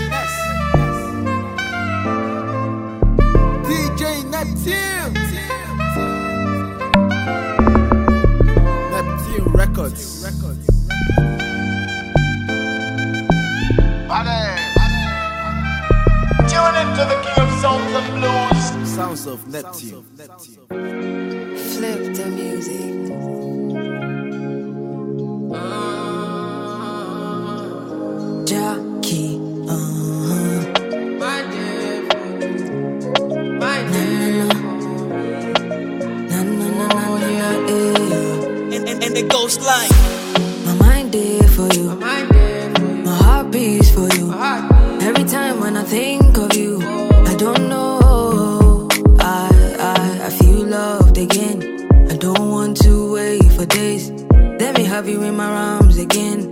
DJ 3.67 4.25
Neptune. 4.31 4.95
Records. 9.47 10.22
Tune 16.49 16.76
into 16.76 17.05
the 17.05 17.18
king 17.22 17.38
of 17.44 17.51
sounds 17.61 17.92
and 17.94 18.09
blues. 18.20 18.64
Sounds 18.94 19.26
of 19.26 19.47
Neptune. 19.49 20.05
Flip 21.74 22.14
the 22.14 22.26
music. 22.34 22.94
Ah. 25.55 25.97
Gyakie, 28.47 29.40
it 39.17 39.29
goes 39.29 39.59
like 39.61 39.91
My 40.67 40.75
mind 40.75 41.12
there 41.12 41.49
for 41.49 41.69
you. 41.73 41.97
My 43.05 43.17
heart 43.23 43.51
beats 43.51 43.91
for 43.91 44.09
you. 44.14 44.31
Every 45.01 45.25
time 45.25 45.61
when 45.61 45.77
I 45.77 45.85
think 45.85 46.37
of 46.37 46.55
you, 46.55 46.81
I 46.83 47.35
don't 47.37 47.69
know. 47.69 48.89
I 49.19 49.49
I 49.81 50.27
I 50.27 50.31
feel 50.39 50.67
loved 50.67 51.17
again. 51.17 51.59
I 52.12 52.17
don't 52.17 52.51
want 52.51 52.77
to 52.85 53.12
wait 53.14 53.51
for 53.53 53.64
days. 53.64 54.11
Let 54.61 54.77
me 54.77 54.85
have 54.85 55.09
you 55.09 55.23
in 55.23 55.35
my 55.37 55.51
arms 55.73 55.97
again, 55.99 56.45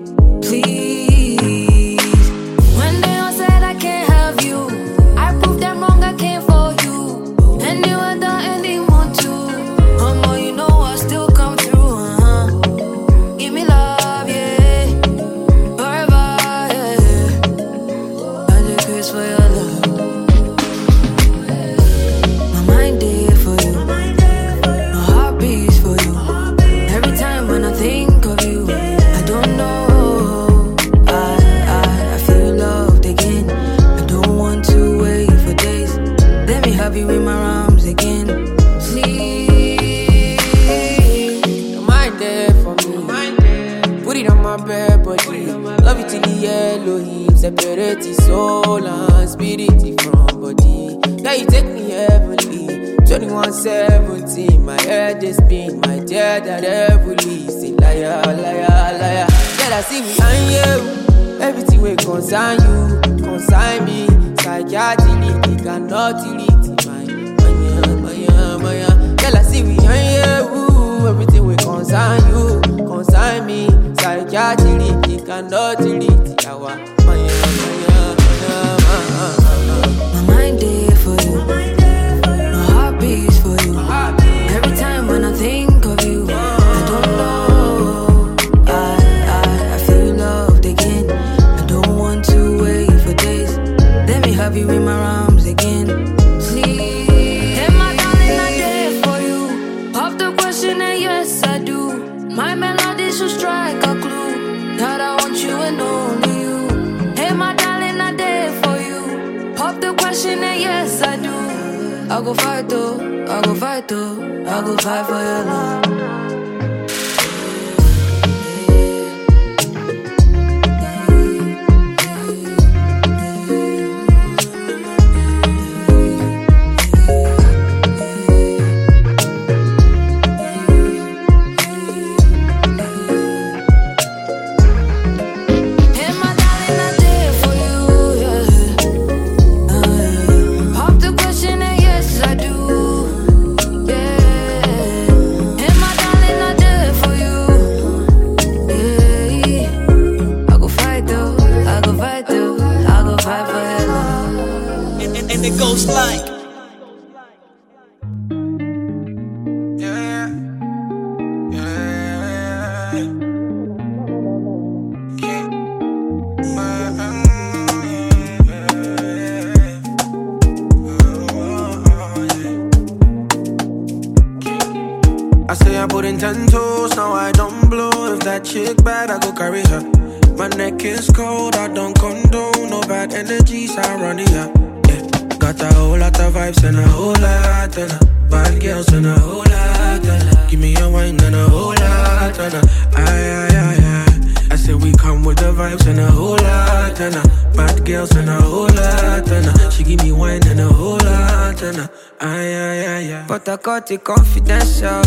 Got 203.75 203.91
it 203.91 204.05
confidential. 204.05 205.03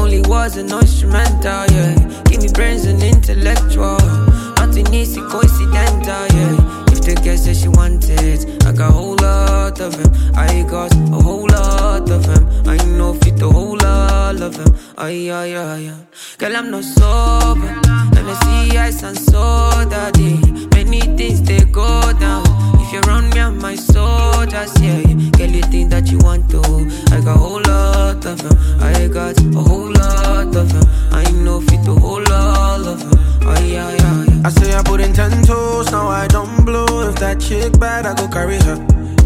Only 0.00 0.22
was 0.22 0.56
an 0.56 0.72
instrumental, 0.72 1.66
yeah. 1.76 2.22
Give 2.24 2.40
me 2.40 2.48
brains 2.54 2.86
and 2.86 3.02
intellectual. 3.02 3.98
Nothing 4.56 4.94
easy, 4.94 5.20
coincidental, 5.20 6.24
yeah. 6.32 6.84
If 6.90 7.02
the 7.02 7.20
girl 7.22 7.36
says 7.36 7.60
she 7.60 7.68
wanted, 7.68 8.64
I 8.64 8.72
got 8.72 8.88
a 8.88 8.92
whole 8.92 9.16
lot 9.16 9.78
of 9.78 9.94
him. 9.94 10.10
I 10.34 10.62
got 10.62 10.94
a 10.94 11.22
whole 11.22 11.48
lot 11.48 12.08
of 12.08 12.24
him. 12.24 12.48
I 12.66 12.78
know 12.96 13.12
fit 13.12 13.42
a 13.42 13.50
whole 13.50 13.76
lot 13.76 14.40
of 14.40 14.56
him. 14.56 14.74
Ay, 14.96 15.30
ay, 15.30 15.54
ay, 15.54 15.90
ay. 15.90 16.06
Girl, 16.38 16.56
I'm 16.56 16.70
not 16.70 16.84
sober. 16.84 17.78
Let 18.14 18.24
me 18.24 18.34
see 18.40 18.78
ice 18.78 19.02
and 19.02 19.18
soda, 19.18 20.10
day. 20.90 20.98
Many 20.98 21.16
things 21.16 21.42
they 21.42 21.64
go 21.64 22.12
down. 22.18 22.44
If 22.80 22.92
you're 22.92 23.02
around 23.02 23.34
me, 23.34 23.40
I'm 23.40 23.58
my 23.58 23.74
soldiers, 23.74 24.72
yeah. 24.80 24.98
yeah. 24.98 25.30
Girl, 25.30 25.50
you 25.50 25.62
think 25.62 25.90
that 25.90 26.10
you 26.10 26.18
want 26.18 26.50
to? 26.50 26.60
I 27.12 27.20
got 27.20 27.36
a 27.36 27.38
whole 27.38 27.62
lot 27.62 28.24
of 28.24 28.40
him. 28.40 28.80
I 28.80 29.08
got 29.08 29.38
a 29.40 29.58
whole 29.58 29.92
lot 29.92 30.56
of 30.56 30.70
him. 30.70 30.84
I 31.12 31.30
know 31.30 31.60
fit 31.60 31.86
a 31.86 31.94
whole 31.94 32.22
lot 32.22 32.86
of 32.86 33.00
him. 33.00 33.48
Ay, 33.48 33.76
ay, 33.76 33.96
ay, 34.00 34.26
ay. 34.26 34.42
I 34.44 34.50
say 34.50 34.74
I 34.74 34.82
put 34.82 35.00
in 35.00 35.12
ten 35.12 35.42
toes, 35.44 35.90
now 35.90 36.08
I 36.08 36.26
don't 36.28 36.64
blow. 36.64 37.08
If 37.08 37.16
that 37.16 37.40
chick 37.40 37.78
bad, 37.78 38.06
I 38.06 38.14
go 38.14 38.28
carry 38.28 38.58
her. 38.58 38.76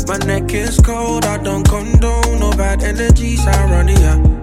My 0.07 0.19
neck 0.27 0.53
is 0.53 0.81
cold, 0.81 1.25
I 1.25 1.39
don't 1.39 1.67
condone. 1.69 2.41
No 2.41 2.51
bad 2.51 2.83
energies, 2.83 3.47
I 3.47 3.71
run 3.71 3.87
the. 3.87 3.93
Yeah. 3.93 4.43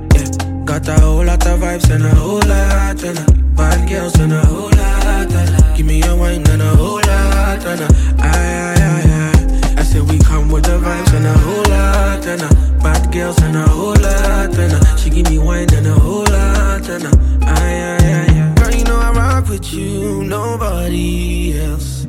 Got 0.65 0.88
a 0.88 0.99
whole 0.99 1.26
lot 1.26 1.45
of 1.47 1.59
vibes 1.61 1.89
and 1.89 2.05
a 2.05 2.13
whole 2.13 2.41
lot 2.45 3.03
of 3.03 3.55
bad 3.55 3.89
girls 3.89 4.13
and 4.20 4.34
a 4.34 4.45
whole 4.45 4.70
lot 4.70 5.26
of 5.26 5.34
uh, 5.34 5.76
Give 5.76 5.88
me 5.88 6.03
a 6.03 6.15
wine 6.15 6.47
and 6.47 6.61
a 6.61 6.76
whole 6.76 6.95
lot 6.97 7.09
of 7.58 7.82
uh, 7.82 7.88
Aye, 8.20 8.28
aye, 8.30 8.84
aye, 8.93 9.34
aye. 9.34 9.74
I 9.78 9.84
say 9.84 10.02
we 10.02 10.18
come 10.20 10.50
with 10.52 10.66
the 10.66 10.78
vibes 10.78 11.14
and 11.16 11.26
a 11.26 11.38
whole 11.38 11.64
lot 11.64 12.26
of 12.28 12.41
a 12.41 12.84
bad 12.84 13.12
girls 13.12 13.38
and 13.41 13.56
a 13.56 13.68
whole 13.68 13.95
lot 13.95 14.50
of 14.50 14.60
uh, 14.74 14.95
She 14.97 15.10
give 15.10 15.30
me 15.30 15.39
wine 15.39 15.74
and 15.74 15.88
a 15.88 15.93
whole 15.93 16.24
lot 16.26 16.88
of 16.89 17.04
uh, 17.06 17.45
Aye, 17.45 17.82
aye, 17.91 17.97
aye, 18.02 18.52
aye. 18.52 18.54
Girl, 18.56 18.74
you 18.76 18.84
know 18.84 18.97
I 18.97 19.12
rock 19.12 19.50
with 19.50 19.74
you, 19.74 20.24
nobody 20.24 21.60
else. 21.60 22.06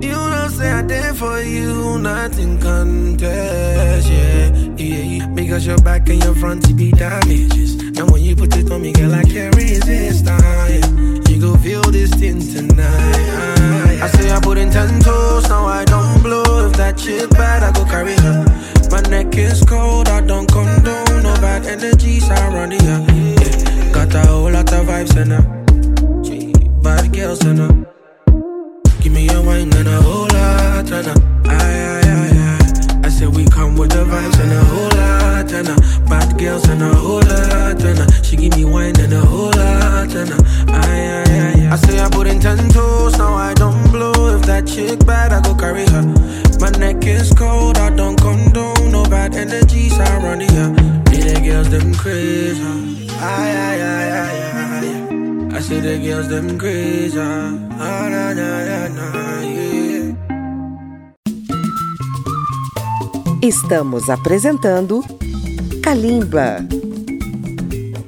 You 0.00 0.12
don't 0.12 0.50
say 0.50 0.70
I 0.70 0.82
did 0.82 1.16
for 1.16 1.40
you, 1.40 1.98
nothing 1.98 2.58
contest, 2.58 4.08
yeah, 4.08 4.48
yeah. 4.76 5.26
Because 5.28 5.66
your 5.66 5.78
back 5.78 6.08
and 6.08 6.22
your 6.22 6.34
front 6.34 6.64
to 6.66 6.74
be 6.74 6.90
damages. 6.90 7.76
Now 7.92 8.06
when 8.06 8.22
you 8.22 8.34
put 8.34 8.56
it 8.56 8.70
on 8.70 8.82
me, 8.82 8.92
girl, 8.92 9.14
I 9.14 9.22
can't 9.24 9.54
resist, 9.56 10.24
ah, 10.28 10.66
yeah. 10.68 10.86
You 11.28 11.40
go 11.40 11.56
feel 11.58 11.82
this 11.82 12.10
thing 12.14 12.40
tonight. 12.40 12.76
ah, 12.86 13.90
yeah. 13.92 14.04
I 14.04 14.08
say 14.08 14.30
I 14.30 14.40
put 14.40 14.58
in 14.58 14.70
ten 14.70 15.00
toes, 15.00 15.48
now 15.48 15.66
I 15.66 15.84
don't 15.84 16.22
blow. 16.22 16.66
If 16.66 16.76
that 16.78 16.98
shit 16.98 17.30
bad, 17.30 17.62
I 17.62 17.72
go 17.72 17.84
carry 17.84 18.14
her. 18.14 18.44
My 18.90 19.00
neck 19.02 19.36
is 19.36 19.62
cold, 19.64 20.08
I 20.08 20.20
don't 20.20 20.50
condone. 20.50 21.22
No 21.22 21.34
bad 21.40 21.66
energies, 21.66 22.26
the 22.28 22.34
up. 22.34 23.06
Yeah. 23.08 23.92
Got 23.92 24.14
a 24.14 24.26
whole 24.26 24.50
lot 24.50 24.72
of 24.72 24.86
vibes 24.86 25.16
in 25.20 25.32
a 25.32 25.42
bad 26.82 27.12
girls 27.12 27.44
in 27.44 27.60
a. 27.60 27.99
Give 29.00 29.12
me 29.12 29.28
a 29.30 29.40
wine 29.40 29.72
and 29.74 29.88
a 29.88 30.02
whole 30.02 30.28
lot 30.28 30.90
and 30.92 31.06
a 31.06 31.14
aye, 31.48 32.02
aye, 32.02 32.30
aye. 32.34 33.00
I 33.04 33.08
said 33.08 33.34
we 33.34 33.44
come 33.46 33.76
with 33.76 33.90
the 33.90 34.04
vibes 34.04 34.38
and 34.38 34.52
a 34.52 34.64
whole 34.64 34.90
lot 34.98 35.52
and 35.52 35.68
a 35.68 36.08
bad 36.08 36.38
girls 36.38 36.68
and 36.68 36.82
a 36.82 36.94
whole 36.94 37.20
lot 37.22 37.82
and 37.82 37.98
a 37.98 38.24
she 38.24 38.36
give 38.36 38.54
me 38.56 38.64
wine 38.66 38.98
and 39.00 39.12
a 39.14 39.20
whole 39.20 39.46
lot 39.56 40.14
and 40.14 40.30
a 40.30 40.36
aye, 40.68 41.24
aye, 41.24 41.68
aye. 41.68 41.72
I 41.72 41.76
say 41.76 41.98
I 42.00 42.08
put 42.10 42.26
in 42.26 42.40
ten 42.40 42.58
toes, 42.68 43.16
now 43.16 43.32
I 43.34 43.54
don't 43.54 43.90
blow. 43.90 44.36
If 44.36 44.42
that 44.46 44.66
chick 44.66 45.04
bad, 45.06 45.32
I 45.32 45.40
go 45.40 45.54
carry 45.54 45.86
her. 45.86 46.02
My 46.60 46.70
neck 46.78 47.04
is 47.06 47.32
cold, 47.32 47.78
I 47.78 47.88
don't 47.94 48.16
condone. 48.20 48.92
No 48.92 49.04
bad 49.04 49.34
energies, 49.34 49.98
I 49.98 50.16
run 50.18 50.42
up. 50.42 50.72
Me 51.10 51.16
the 51.22 51.40
girls 51.42 51.70
them 51.70 51.94
crazy, 51.94 53.08
aye, 53.18 53.54
aye, 53.66 53.82
aye, 53.82 54.10
aye, 54.12 54.96
aye. 54.96 54.99
I 55.60 55.62
say 55.62 55.80
the 55.80 55.98
girls 55.98 56.28
them 56.28 56.56
crazy, 56.56 57.20
ah, 57.20 57.52
na, 58.08 58.32
na, 58.32 58.88
na, 58.88 59.44
yeah. 59.44 60.16
Estamos 63.42 64.08
apresentando 64.08 65.04
Kalimba. 65.82 66.64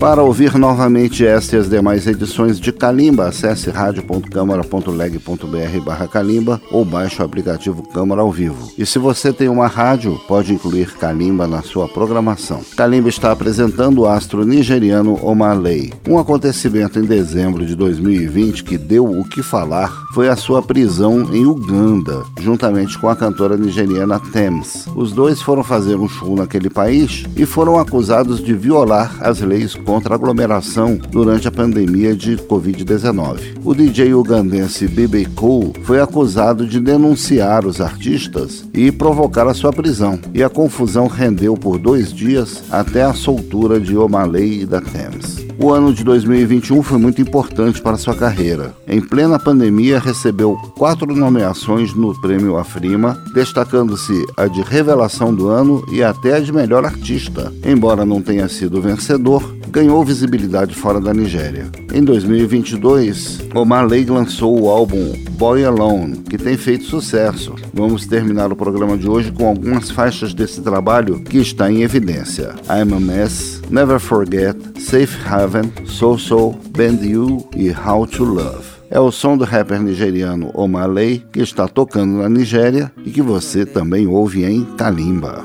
Para 0.02 0.20
ouvir 0.20 0.58
novamente 0.58 1.24
esta 1.24 1.54
e 1.54 1.60
as 1.60 1.70
demais 1.70 2.08
edições 2.08 2.58
de 2.58 2.72
Calimba, 2.72 3.28
acesse 3.28 3.70
radio.câmara.leg.br 3.70 5.80
barra 5.84 6.08
Calimba 6.08 6.60
ou 6.72 6.84
baixe 6.84 7.22
o 7.22 7.24
aplicativo 7.24 7.84
Câmara 7.84 8.20
ao 8.20 8.32
Vivo. 8.32 8.68
E 8.76 8.84
se 8.84 8.98
você 8.98 9.32
tem 9.32 9.48
uma 9.48 9.68
rádio, 9.68 10.20
pode 10.26 10.52
incluir 10.52 10.92
Calimba 10.94 11.46
na 11.46 11.62
sua 11.62 11.86
programação. 11.86 12.62
Calimba 12.76 13.08
está 13.08 13.30
apresentando 13.30 14.00
o 14.00 14.08
astro 14.08 14.44
nigeriano 14.44 15.24
Omaley. 15.24 15.92
Um 16.08 16.18
acontecimento 16.18 16.98
em 16.98 17.04
dezembro 17.04 17.64
de 17.64 17.76
2020 17.76 18.64
que 18.64 18.76
deu 18.76 19.04
o 19.04 19.22
que 19.22 19.40
falar 19.40 20.02
foi 20.12 20.28
a 20.28 20.34
sua 20.34 20.60
prisão 20.60 21.32
em 21.32 21.46
Uganda, 21.46 22.24
juntamente 22.40 22.98
com 22.98 23.08
a 23.08 23.14
cantora 23.14 23.56
nigeriana 23.56 24.18
Thames. 24.18 24.84
Os 24.96 25.12
dois 25.12 25.40
foram 25.40 25.62
fazer 25.62 25.94
um 25.94 26.08
show 26.08 26.34
naquele 26.34 26.68
país 26.68 27.24
e 27.36 27.46
foram 27.46 27.78
acusados 27.78 28.42
de 28.42 28.52
violar 28.52 29.16
as 29.20 29.40
leis 29.40 29.76
contra 29.76 29.91
a 29.96 30.14
aglomeração 30.14 30.98
durante 31.10 31.46
a 31.46 31.50
pandemia 31.50 32.14
de 32.14 32.36
Covid-19. 32.36 33.58
O 33.64 33.74
DJ 33.74 34.14
ugandense 34.14 34.88
BB 34.88 35.26
Cole 35.34 35.72
foi 35.82 36.00
acusado 36.00 36.66
de 36.66 36.80
denunciar 36.80 37.66
os 37.66 37.80
artistas 37.80 38.64
e 38.72 38.90
provocar 38.90 39.46
a 39.46 39.54
sua 39.54 39.72
prisão, 39.72 40.18
e 40.32 40.42
a 40.42 40.48
confusão 40.48 41.06
rendeu 41.06 41.54
por 41.54 41.78
dois 41.78 42.12
dias 42.12 42.62
até 42.70 43.02
a 43.02 43.12
soltura 43.12 43.80
de 43.80 43.96
Omaley 43.96 44.62
e 44.62 44.66
da 44.66 44.80
Thames. 44.80 45.51
O 45.58 45.70
ano 45.70 45.92
de 45.92 46.02
2021 46.02 46.82
foi 46.82 46.98
muito 46.98 47.20
importante 47.20 47.80
para 47.80 47.96
sua 47.96 48.14
carreira. 48.14 48.74
Em 48.86 49.00
plena 49.00 49.38
pandemia, 49.38 49.98
recebeu 49.98 50.56
quatro 50.76 51.14
nomeações 51.14 51.94
no 51.94 52.18
Prêmio 52.20 52.56
Afrima, 52.56 53.22
destacando-se 53.34 54.24
a 54.36 54.46
de 54.46 54.62
Revelação 54.62 55.34
do 55.34 55.48
Ano 55.48 55.84
e 55.92 56.02
até 56.02 56.36
a 56.36 56.40
de 56.40 56.52
Melhor 56.52 56.84
Artista. 56.84 57.52
Embora 57.64 58.04
não 58.04 58.20
tenha 58.20 58.48
sido 58.48 58.80
vencedor, 58.80 59.42
ganhou 59.68 60.04
visibilidade 60.04 60.74
fora 60.74 61.00
da 61.00 61.14
Nigéria. 61.14 61.70
Em 61.92 62.02
2022, 62.02 63.40
Omaley 63.54 64.04
lançou 64.04 64.60
o 64.60 64.68
álbum 64.68 65.14
Boy 65.30 65.64
Alone, 65.64 66.18
que 66.18 66.36
tem 66.36 66.56
feito 66.56 66.84
sucesso. 66.84 67.54
Vamos 67.72 68.06
terminar 68.06 68.52
o 68.52 68.56
programa 68.56 68.96
de 68.98 69.08
hoje 69.08 69.32
com 69.32 69.46
algumas 69.48 69.90
faixas 69.90 70.34
desse 70.34 70.60
trabalho 70.60 71.20
que 71.24 71.38
está 71.38 71.70
em 71.70 71.82
evidência. 71.82 72.54
I'm 72.68 72.94
a 72.94 73.00
Mess, 73.00 73.62
Never 73.70 73.98
Forget, 73.98 74.56
Safe 74.78 75.16
Haven, 75.42 75.72
So 75.86 76.16
So, 76.16 76.52
Bend 76.70 77.04
You 77.04 77.48
e 77.56 77.72
How 77.72 78.06
to 78.06 78.24
Love. 78.24 78.64
É 78.88 79.00
o 79.00 79.10
som 79.10 79.36
do 79.36 79.44
rapper 79.44 79.82
nigeriano 79.82 80.52
Omaley, 80.54 81.26
que 81.32 81.40
está 81.40 81.66
tocando 81.66 82.18
na 82.18 82.28
Nigéria 82.28 82.92
e 83.04 83.10
que 83.10 83.20
você 83.20 83.66
também 83.66 84.06
ouve 84.06 84.44
em 84.44 84.64
Kalimba. 84.76 85.44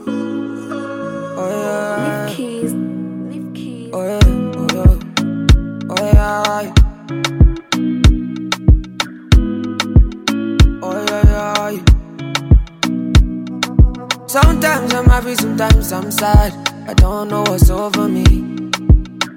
Sometimes 14.27 14.93
I'm 14.93 15.09
happy, 15.09 15.35
sometimes 15.35 15.91
I'm 15.91 16.11
sad. 16.11 16.53
I 16.87 16.93
don't 16.93 17.29
know 17.29 17.43
what's 17.47 17.71
over 17.71 18.07
me. 18.07 18.56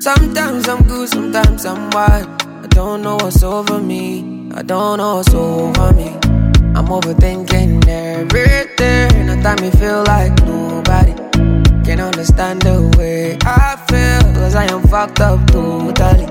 Sometimes 0.00 0.66
I'm 0.66 0.82
good, 0.84 1.10
sometimes 1.10 1.66
I'm 1.66 1.90
wild. 1.90 2.26
I 2.40 2.66
don't 2.68 3.02
know 3.02 3.16
what's 3.16 3.42
over 3.42 3.78
me. 3.78 4.50
I 4.54 4.62
don't 4.62 4.96
know 4.96 5.16
what's 5.16 5.34
over 5.34 5.92
me. 5.92 6.08
I'm 6.74 6.86
overthinking 6.86 7.86
everything. 7.86 9.26
No 9.26 9.42
time 9.42 9.60
me 9.60 9.70
feel 9.72 10.02
like 10.04 10.32
nobody 10.46 11.12
can 11.84 12.00
understand 12.00 12.62
the 12.62 12.90
way 12.96 13.36
I 13.42 13.76
feel. 13.90 14.32
Cause 14.40 14.54
I 14.54 14.72
am 14.72 14.82
fucked 14.84 15.20
up 15.20 15.46
totally. 15.48 16.24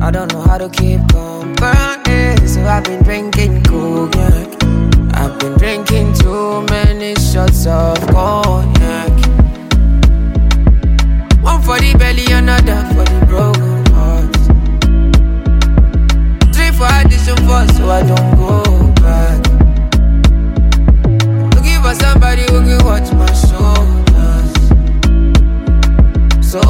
I 0.00 0.10
don't 0.10 0.32
know 0.32 0.40
how 0.40 0.58
to 0.58 0.68
keep 0.68 0.98
company. 1.12 2.44
So 2.44 2.60
I've 2.64 2.82
been 2.82 3.04
drinking 3.04 3.62
cognac. 3.62 4.64
I've 5.14 5.38
been 5.38 5.56
drinking 5.58 6.14
too 6.14 6.62
many 6.70 7.14
shots 7.14 7.68
of 7.68 7.98
cognac. 8.08 9.15
For 11.76 11.82
the 11.82 11.92
belly, 11.98 12.24
another 12.32 12.80
for 12.94 13.04
the 13.04 13.26
broken 13.26 13.84
hearts. 13.92 14.44
Three 16.56 16.72
for 16.72 16.88
addition, 16.88 17.36
four 17.44 17.68
so 17.76 17.90
I 17.90 18.00
don't 18.00 18.32
go 18.40 18.62
back. 19.02 19.38
Looking 21.54 21.80
for 21.82 21.94
somebody 21.94 22.44
who 22.48 22.64
can 22.64 22.80
watch 22.82 23.12
my 23.12 23.30
shoulders. 23.44 24.52
So 26.50 26.60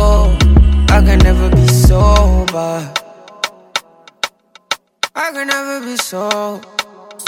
I 0.90 1.00
can 1.07 1.18
never 1.20 1.50
be 1.54 1.68
sober. 1.68 2.92
I 5.14 5.30
can 5.30 5.46
never 5.46 5.86
be 5.86 5.96
so. 5.98 6.61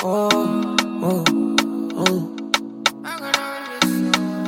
Oh, 0.02 0.76
oh, 1.00 1.24
oh. 1.96 2.34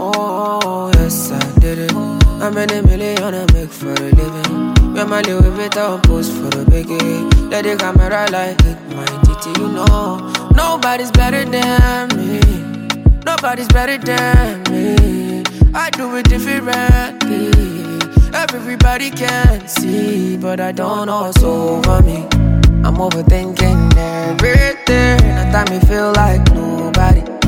Oh, 0.00 0.90
yes, 0.96 1.30
I 1.30 1.60
did 1.60 1.78
it. 1.78 2.19
In 2.42 2.56
a 2.56 2.82
million 2.82 3.34
I 3.34 3.52
make 3.52 3.70
for 3.70 3.92
a 3.92 4.10
living. 4.12 4.94
When 4.94 5.10
my 5.10 5.20
Louis 5.20 5.50
Vuitton 5.50 6.02
post 6.02 6.32
for 6.32 6.48
the 6.48 6.64
biggie. 6.64 7.50
Let 7.50 7.64
the 7.64 7.76
camera 7.76 8.26
like 8.30 8.60
hit 8.62 8.78
my 8.96 9.04
titty, 9.24 9.60
you 9.60 9.68
know. 9.68 10.32
Nobody's 10.54 11.10
better 11.10 11.44
than 11.44 12.08
me. 12.16 12.40
Nobody's 13.26 13.68
better 13.68 13.98
than 13.98 14.62
me. 14.70 15.44
I 15.74 15.90
do 15.90 16.16
it 16.16 16.30
differently. 16.30 17.50
Everybody 18.32 19.10
can 19.10 19.68
see, 19.68 20.38
but 20.38 20.60
I 20.60 20.72
don't 20.72 21.08
know 21.08 21.20
what's 21.22 21.42
over 21.42 22.02
me. 22.02 22.26
I'm 22.84 22.96
overthinking 22.96 23.94
everything. 23.96 25.20
I 25.20 25.52
time 25.52 25.68
me 25.70 25.86
feel 25.86 26.12
like 26.12 26.42
nobody 26.54 27.39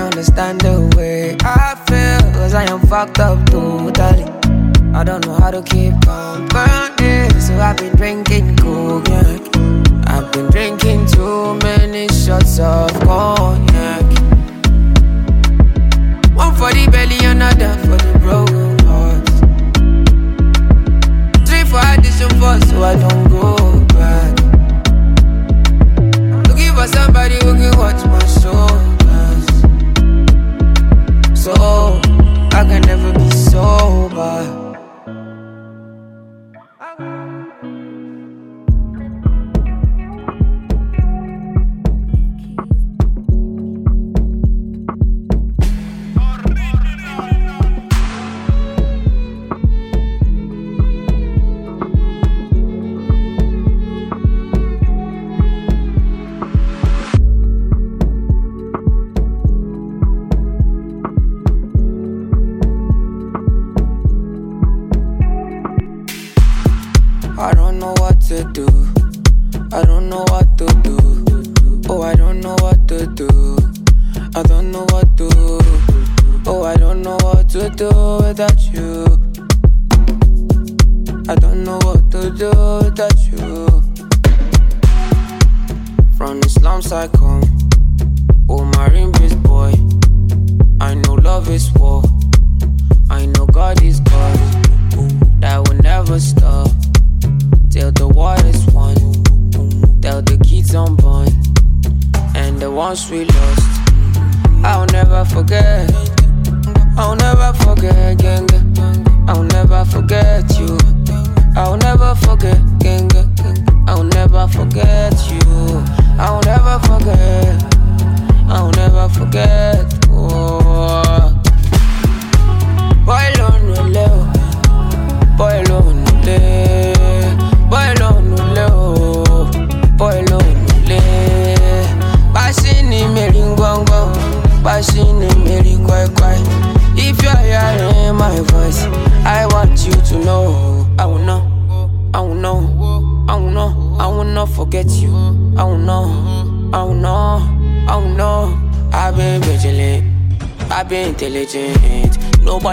understand 0.00 0.60
the 0.62 0.90
way 0.96 1.36
I 1.42 1.74
feel. 1.86 2.32
Cause 2.32 2.54
I 2.54 2.64
am 2.64 2.80
fucked 2.86 3.20
up 3.20 3.38
totally. 3.50 4.24
I 4.92 5.04
don't 5.04 5.24
know 5.26 5.34
how 5.34 5.50
to 5.50 5.62
keep 5.62 5.94
company. 6.02 7.28
So 7.40 7.54
I've 7.58 7.76
been 7.76 7.94
drinking 7.96 8.56
cognac. 8.56 9.09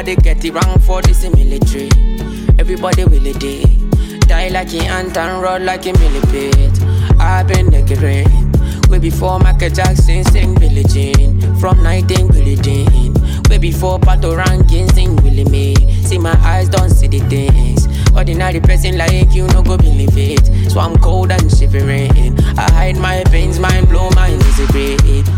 Everybody 0.08 0.36
get 0.36 0.46
it 0.46 0.54
wrong 0.54 0.80
for 0.80 1.02
this 1.02 1.24
military. 1.24 1.90
Everybody 2.58 3.04
will 3.04 3.28
it. 3.28 4.22
Die 4.22 4.48
like 4.48 4.74
an 4.74 4.84
ant 4.84 5.18
and 5.18 5.44
run 5.44 5.66
like 5.66 5.86
a 5.86 5.92
millipede. 6.00 6.80
I've 7.20 7.46
been 7.50 7.70
decorated. 7.70 8.90
Way 8.90 9.00
before 9.00 9.38
Michael 9.40 9.70
Jackson 9.70 10.24
sing 10.24 10.56
Billie 10.56 10.86
Jean. 10.86 11.42
From 11.60 11.84
19 11.84 12.30
Billie 12.30 12.56
Jean. 12.56 13.14
Way 13.50 13.58
before 13.58 14.00
Pato 14.00 14.38
Ranking 14.38 14.88
sing 14.94 15.18
Willie 15.18 15.44
Mae. 15.44 15.76
See 16.04 16.18
my 16.18 16.38
eyes 16.40 16.70
don't 16.70 16.90
see 16.90 17.08
the 17.08 17.20
things. 17.28 17.86
Ordinary 18.16 18.62
person 18.62 18.98
like 18.98 19.34
you 19.34 19.46
no 19.48 19.62
go 19.62 19.76
believe 19.76 20.18
it. 20.18 20.72
So 20.72 20.80
I'm 20.80 20.96
cold 21.00 21.32
and 21.32 21.52
shivering. 21.52 22.40
I 22.58 22.72
hide 22.72 22.96
my 22.96 23.26
pains, 23.26 23.60
mind 23.60 23.90
blow, 23.90 24.10
mind 24.12 24.42
is 24.42 24.60
a 24.62 25.37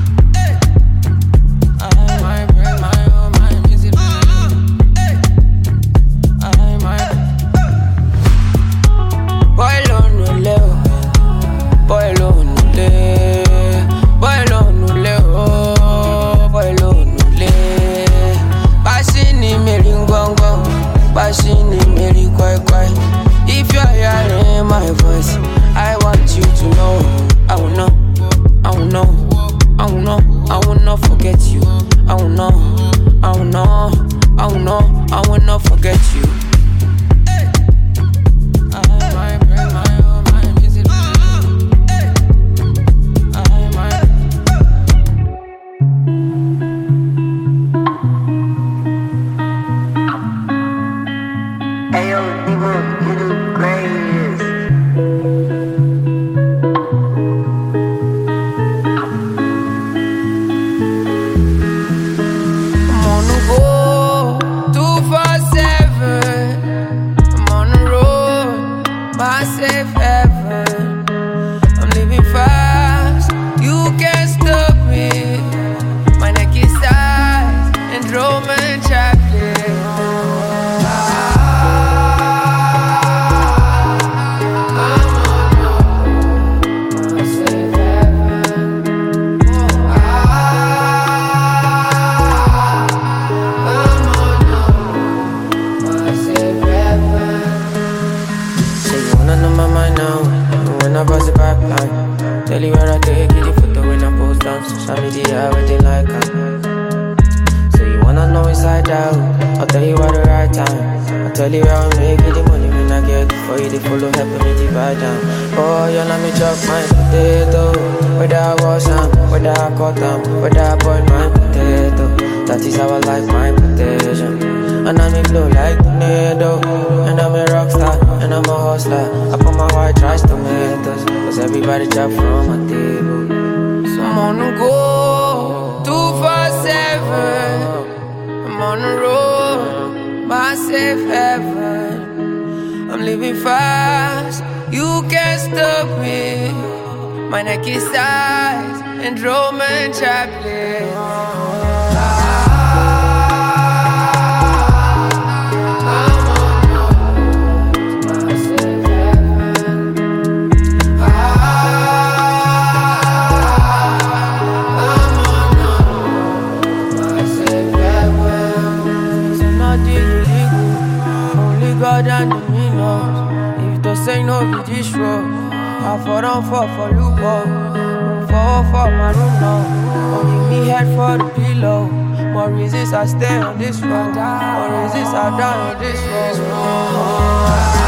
for 174.60 174.72
this 174.72 174.92
road. 174.92 175.52
I 175.54 176.04
fall 176.04 176.22
down 176.22 176.44
fall 176.50 176.68
for 176.76 176.90
you 176.94 177.02
loophole. 177.02 178.28
Fall 178.28 178.64
for 178.66 178.88
my 178.92 179.12
room 179.12 179.34
now. 179.40 180.20
Only 180.20 180.62
me 180.62 180.68
head 180.68 180.88
for 180.96 181.18
the 181.18 181.30
pillow. 181.36 181.88
More 182.34 182.52
reasons 182.52 182.94
I 182.94 183.06
stay 183.06 183.38
on 183.38 183.58
this 183.58 183.80
road. 183.82 184.14
More 184.14 184.84
reasons 184.84 185.14
I 185.14 185.38
die 185.38 185.74
on 185.74 185.82
this 185.82 186.38
road. 186.40 187.79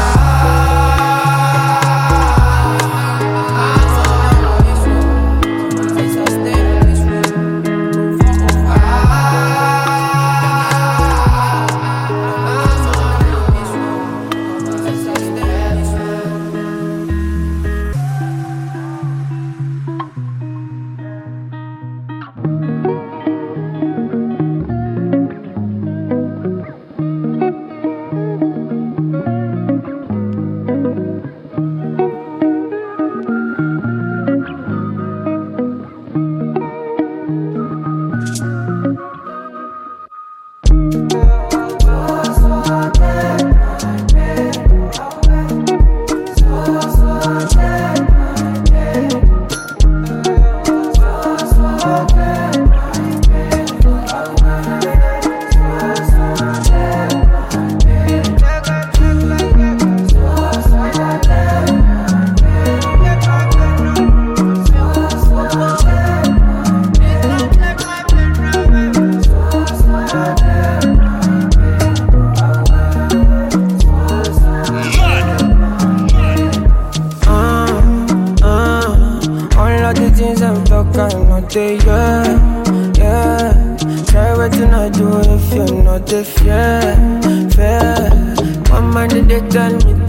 they 89.32 89.40
tell 89.48 89.72
me 89.78 90.01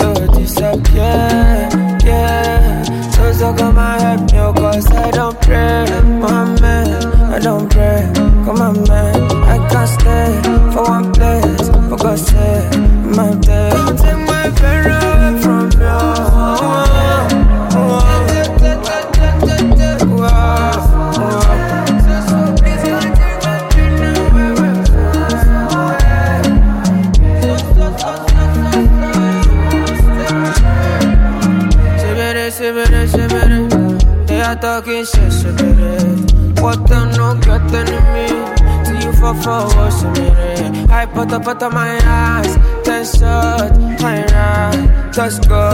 out 41.54 41.64
of 41.64 41.74
my 41.74 41.99
eyes. 42.04 42.56
Ten 42.84 43.06
shots, 43.06 43.78
my 44.01 44.26
eyes, 44.34 45.16
just 45.16 45.47
go. 45.47 45.72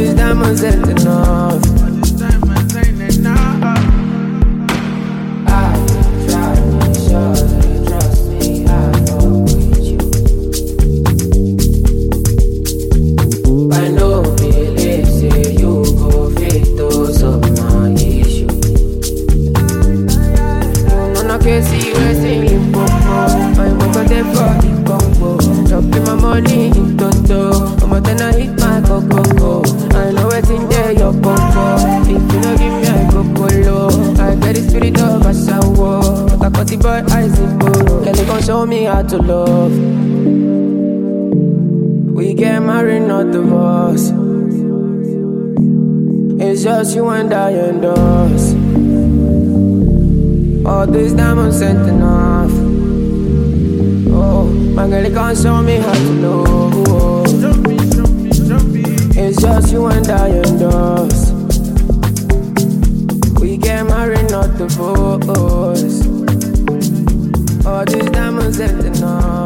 is 0.00 0.14
diamonds 0.14 0.64
ain't 0.64 0.88
enough. 0.88 1.79
Diamonds 51.50 51.62
ain't 51.62 51.88
enough. 51.88 52.52
Oh, 54.12 54.44
my 54.44 54.88
girl, 54.88 55.04
you 55.04 55.14
can't 55.14 55.36
show 55.36 55.62
me 55.62 55.76
how 55.76 55.92
to 55.92 56.12
love. 56.22 57.26
It's 59.16 59.42
just 59.42 59.72
you 59.72 59.86
and 59.86 60.08
I 60.08 60.28
and 60.28 60.62
us. 60.62 61.32
We 63.40 63.56
get 63.56 63.84
married, 63.86 64.30
not 64.30 64.56
divorced. 64.56 66.06
All 67.66 67.84
these 67.84 68.10
diamonds 68.10 68.60
ain't 68.60 68.84
enough. 68.84 69.36
E 69.36 69.39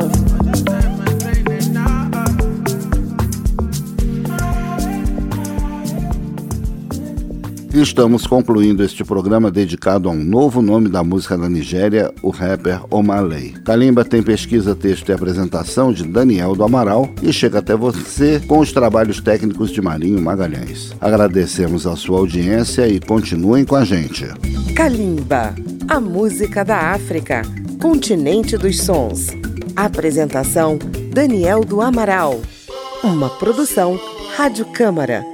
estamos 7.85 8.27
concluindo 8.27 8.83
este 8.83 9.05
programa 9.05 9.51
dedicado 9.51 10.09
a 10.09 10.13
um 10.13 10.25
novo 10.25 10.63
nome 10.63 10.89
da 10.89 11.05
música 11.05 11.37
da 11.37 11.51
Nigéria, 11.51 12.11
o 12.23 12.31
rapper 12.31 12.81
Omaley. 12.91 13.53
Kalimba 13.63 14.03
tem 14.03 14.23
pesquisa, 14.23 14.75
texto 14.75 15.11
e 15.11 15.13
apresentação 15.13 15.93
de 15.93 16.03
Daniel 16.03 16.57
do 16.57 16.65
Amaral 16.65 17.11
e 17.23 17.31
chega 17.31 17.59
até 17.59 17.77
você 17.77 18.41
com 18.49 18.59
os 18.59 18.73
trabalhos 18.73 19.21
técnicos 19.21 19.71
de 19.71 19.83
Marinho 19.83 20.21
Magalhães. 20.21 20.95
Agradecemos 20.99 21.87
a 21.87 21.95
sua 21.95 22.19
audiência 22.21 22.89
e 22.89 22.99
continuem 22.99 23.67
com 23.67 23.77
a 23.77 23.85
gente. 23.85 24.25
Kalimba, 24.75 25.55
a 25.87 26.01
música 26.01 26.65
da 26.65 26.93
África, 26.93 27.43
continente 27.83 28.57
dos 28.57 28.81
sons. 28.81 29.27
Apresentação 29.77 30.79
Daniel 31.13 31.63
do 31.63 31.83
Amaral. 31.83 32.41
Uma 33.03 33.29
produção 33.29 34.01
Rádio 34.37 34.65
Câmara 34.73 35.34